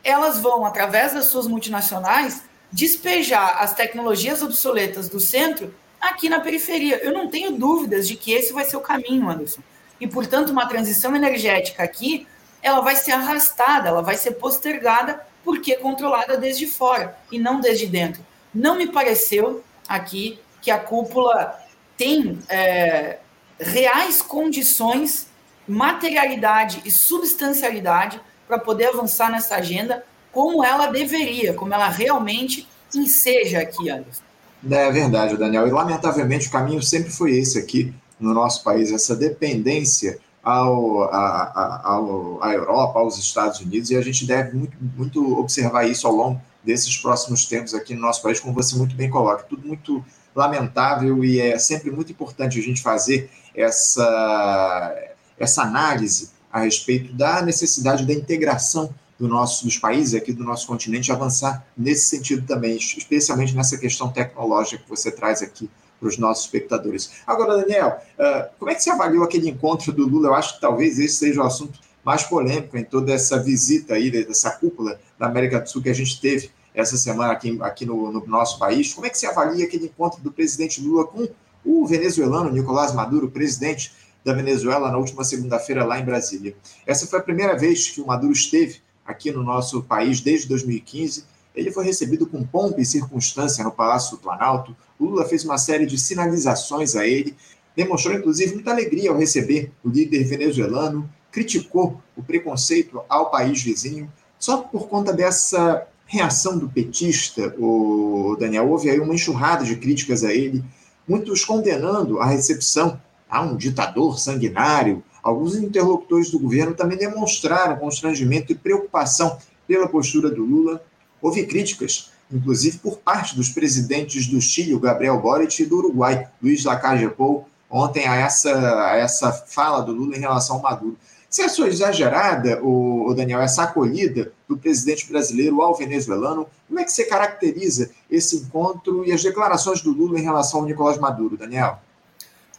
elas 0.05 0.39
vão, 0.39 0.65
através 0.65 1.13
das 1.13 1.27
suas 1.27 1.49
multinacionais, 1.49 2.45
despejar 2.71 3.61
as 3.61 3.75
tecnologias 3.75 4.43
obsoletas 4.43 5.09
do 5.09 5.19
centro 5.19 5.75
aqui 6.09 6.29
na 6.29 6.41
periferia. 6.41 6.97
Eu 7.03 7.13
não 7.13 7.29
tenho 7.29 7.53
dúvidas 7.53 8.07
de 8.07 8.17
que 8.17 8.33
esse 8.33 8.53
vai 8.53 8.65
ser 8.65 8.77
o 8.77 8.81
caminho, 8.81 9.29
Anderson. 9.29 9.61
E, 10.01 10.07
portanto, 10.07 10.51
uma 10.51 10.67
transição 10.67 11.15
energética 11.15 11.83
aqui, 11.83 12.27
ela 12.63 12.81
vai 12.81 12.97
ser 12.97 13.13
arrastada, 13.13 13.89
ela 13.89 14.03
vai 14.03 14.17
ser 14.17 14.33
postergada 14.33 15.25
porque 15.45 15.73
é 15.73 15.77
controlada 15.77 16.37
desde 16.37 16.67
fora 16.67 17.17
e 17.31 17.39
não 17.39 17.61
desde 17.61 17.87
dentro. 17.87 18.25
Não 18.53 18.77
me 18.77 18.87
pareceu 18.87 19.63
aqui 19.87 20.41
que 20.63 20.71
a 20.71 20.79
cúpula 20.79 21.61
tem 21.97 22.39
é, 22.49 23.19
reais 23.61 24.23
condições, 24.23 25.29
materialidade 25.69 26.83
e 26.85 26.91
substancialidade 26.91 28.21
para 28.49 28.59
poder 28.59 28.87
avançar 28.87 29.31
nessa 29.31 29.57
agenda 29.57 30.05
como 30.33 30.65
ela 30.65 30.87
deveria, 30.87 31.55
como 31.55 31.73
ela 31.73 31.89
realmente 31.89 32.67
enseja 32.95 33.61
aqui, 33.61 33.89
Anderson. 33.89 34.24
É 34.71 34.91
verdade, 34.91 35.37
Daniel. 35.37 35.67
E 35.67 35.71
lamentavelmente 35.71 36.49
o 36.49 36.51
caminho 36.51 36.83
sempre 36.83 37.11
foi 37.11 37.37
esse 37.37 37.59
aqui 37.59 37.95
no 38.19 38.33
nosso 38.33 38.63
país, 38.63 38.93
essa 38.93 39.15
dependência 39.15 40.19
ao, 40.43 41.05
a, 41.05 41.81
ao, 41.85 42.43
à 42.43 42.53
Europa, 42.53 42.99
aos 42.99 43.19
Estados 43.19 43.61
Unidos, 43.61 43.91
e 43.91 43.97
a 43.97 44.03
gente 44.03 44.27
deve 44.27 44.57
muito, 44.57 44.77
muito 44.81 45.39
observar 45.39 45.85
isso 45.85 46.07
ao 46.07 46.15
longo 46.15 46.41
desses 46.63 46.97
próximos 46.97 47.47
tempos 47.47 47.75
aqui 47.75 47.95
no 47.95 48.01
nosso 48.01 48.23
país, 48.23 48.41
como 48.41 48.55
você 48.55 48.77
muito 48.77 48.95
bem 48.95 49.11
coloca. 49.11 49.45
Tudo 49.45 49.67
muito 49.67 50.05
lamentável 50.35 51.25
e 51.25 51.41
é 51.41 51.59
sempre 51.59 51.91
muito 51.91 52.13
importante 52.13 52.59
a 52.59 52.63
gente 52.63 52.83
fazer 52.83 53.31
essa, 53.55 54.95
essa 55.39 55.63
análise 55.63 56.31
a 56.53 56.61
respeito 56.61 57.13
da 57.13 57.43
necessidade 57.43 58.07
da 58.07 58.13
integração 58.13 58.95
do 59.19 59.29
nosso, 59.29 59.65
dos 59.65 59.79
países 59.79 60.15
aqui 60.15 60.33
do 60.33 60.43
nosso 60.43 60.67
continente 60.67 61.13
avançar 61.13 61.67
nesse 61.77 62.07
sentido 62.07 62.47
também, 62.47 62.77
especialmente 62.77 63.55
nessa 63.55 63.79
questão 63.79 64.11
tecnológica 64.11 64.83
que 64.83 64.89
você 64.89 65.11
traz 65.11 65.43
aqui 65.43 65.71
para 66.01 66.09
os 66.09 66.19
nossos 66.19 66.45
espectadores. 66.45 67.11
Agora, 67.27 67.57
Daniel, 67.59 67.99
uh, 68.19 68.51
como 68.59 68.71
é 68.71 68.75
que 68.75 68.83
você 68.83 68.91
avaliou 68.91 69.25
aquele 69.25 69.49
encontro 69.49 69.93
do 69.93 70.07
Lula? 70.07 70.29
Eu 70.29 70.35
acho 70.35 70.55
que 70.55 70.61
talvez 70.61 70.99
esse 70.99 71.17
seja 71.17 71.41
o 71.41 71.47
assunto 71.47 71.79
mais 72.05 72.25
polêmico 72.25 72.77
em 72.77 72.85
toda 72.85 73.13
essa 73.13 73.43
visita 73.43 73.95
aí, 73.95 74.11
dessa 74.11 74.51
cúpula 74.51 75.01
da 75.19 75.27
América 75.27 75.61
do 75.61 75.69
Sul 75.69 75.83
que 75.83 75.89
a 75.89 75.95
gente 75.95 76.21
teve 76.21 76.51
essa 76.75 76.97
semana 76.97 77.33
aqui, 77.33 77.57
aqui 77.63 77.87
no, 77.87 78.13
no 78.13 78.27
nosso 78.27 78.59
país. 78.59 78.93
Como 78.93 79.07
é 79.07 79.11
que 79.11 79.17
você 79.17 79.27
avalia 79.27 79.65
aquele 79.65 79.87
encontro 79.87 80.21
do 80.21 80.31
presidente 80.31 80.83
Lula 80.83 81.07
com 81.07 81.29
o 81.65 81.87
venezuelano 81.87 82.51
Nicolás 82.51 82.93
Maduro, 82.93 83.31
presidente 83.31 83.93
da 84.23 84.35
Venezuela, 84.35 84.91
na 84.91 84.99
última 84.99 85.25
segunda-feira 85.25 85.85
lá 85.85 85.99
em 85.99 86.05
Brasília? 86.05 86.55
Essa 86.87 87.07
foi 87.07 87.21
a 87.21 87.23
primeira 87.23 87.57
vez 87.57 87.89
que 87.91 88.01
o 88.01 88.07
Maduro 88.07 88.33
esteve 88.33 88.83
aqui 89.05 89.31
no 89.31 89.43
nosso 89.43 89.83
país 89.83 90.21
desde 90.21 90.49
2015 90.49 91.35
ele 91.55 91.71
foi 91.71 91.85
recebido 91.85 92.27
com 92.27 92.45
pompa 92.45 92.81
e 92.81 92.85
circunstância 92.85 93.63
no 93.63 93.71
Palácio 93.71 94.17
do 94.17 94.23
Planalto. 94.23 94.77
Lula 94.99 95.25
fez 95.25 95.45
uma 95.45 95.57
série 95.57 95.87
de 95.87 95.97
sinalizações 95.97 96.97
a 96.97 97.07
ele, 97.07 97.37
demonstrou 97.77 98.17
inclusive 98.17 98.55
muita 98.55 98.73
alegria 98.73 99.11
ao 99.11 99.17
receber 99.17 99.71
o 99.85 99.89
líder 99.89 100.25
venezuelano, 100.25 101.09
criticou 101.31 102.01
o 102.17 102.23
preconceito 102.23 103.01
ao 103.09 103.31
país 103.31 103.63
vizinho. 103.63 104.13
Só 104.39 104.59
por 104.59 104.89
conta 104.89 105.13
dessa 105.13 105.87
reação 106.07 106.59
do 106.59 106.69
petista, 106.69 107.55
o 107.59 108.37
Daniel, 108.39 108.69
houve 108.69 108.91
aí 108.91 108.99
uma 108.99 109.15
enxurrada 109.15 109.65
de 109.65 109.77
críticas 109.77 110.25
a 110.25 110.33
ele, 110.33 110.63
muitos 111.07 111.45
condenando 111.45 112.21
a 112.21 112.27
recepção 112.27 113.01
a 113.29 113.43
um 113.43 113.57
ditador 113.57 114.19
sanguinário, 114.19 115.03
alguns 115.25 115.57
interlocutores 115.57 116.31
do 116.31 116.39
governo 116.39 116.75
também 116.75 116.99
demonstraram 116.99 117.77
constrangimento 117.77 118.53
e 118.53 118.55
preocupação 118.55 119.39
pela 119.67 119.89
postura 119.89 120.31
do 120.31 120.45
Lula. 120.45 120.85
Houve 121.23 121.47
críticas, 121.47 122.11
inclusive 122.31 122.79
por 122.79 122.99
parte 122.99 123.35
dos 123.35 123.49
presidentes 123.49 124.27
do 124.27 124.39
Chile, 124.41 124.79
Gabriel 124.79 125.19
Boric, 125.19 125.63
e 125.63 125.67
do 125.67 125.79
Uruguai, 125.79 126.29
Luiz 126.43 126.63
Lacalle 126.65 127.09
Pou, 127.09 127.49
ontem 127.71 128.07
a 128.07 128.15
essa, 128.15 128.91
a 128.91 128.97
essa 128.97 129.33
fala 129.33 129.81
do 129.81 129.93
Lula 129.93 130.15
em 130.15 130.21
relação 130.21 130.57
ao 130.57 130.63
Maduro. 130.63 130.99
Você 131.29 131.43
achou 131.43 131.67
exagerada, 131.67 132.63
o, 132.63 133.09
o 133.09 133.15
Daniel, 133.15 133.41
essa 133.41 133.65
acolhida 133.65 134.31
do 134.49 134.57
presidente 134.57 135.09
brasileiro 135.09 135.61
ao 135.63 135.75
venezuelano? 135.75 136.47
Como 136.69 136.79
é 136.79 136.85
que 136.85 136.93
você 136.93 137.05
caracteriza 137.07 137.91
esse 138.09 138.37
encontro 138.37 139.05
e 139.05 139.11
as 139.11 139.23
declarações 139.23 139.81
do 139.81 139.91
Lula 139.91 140.21
em 140.21 140.23
relação 140.23 140.61
ao 140.61 140.67
Nicolás 140.67 140.97
Maduro, 140.99 141.37
Daniel? 141.37 141.81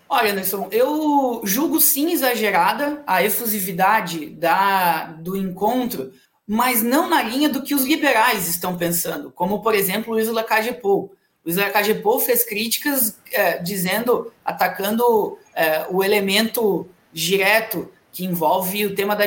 Olha, 0.07 0.31
Anderson, 0.31 0.67
eu 0.71 1.41
julgo 1.43 1.81
sim 1.81 2.11
exagerada 2.11 3.01
a 3.07 3.23
efusividade 3.23 4.27
da, 4.29 5.05
do 5.19 5.35
encontro, 5.35 6.13
mas 6.47 6.83
não 6.83 7.09
na 7.09 7.23
linha 7.23 7.49
do 7.49 7.63
que 7.63 7.73
os 7.73 7.83
liberais 7.83 8.47
estão 8.47 8.77
pensando, 8.77 9.31
como, 9.31 9.61
por 9.61 9.73
exemplo, 9.73 10.13
Luiz 10.13 10.27
Lacagepou. 10.27 11.15
Luiz 11.43 11.57
Lacagepou 11.57 12.19
fez 12.19 12.43
críticas 12.43 13.17
é, 13.31 13.57
dizendo, 13.57 14.31
atacando 14.43 15.37
é, 15.55 15.87
o 15.89 16.03
elemento 16.03 16.87
direto 17.11 17.91
que 18.11 18.25
envolve 18.25 18.85
o 18.85 18.95
tema 18.95 19.15
da, 19.15 19.25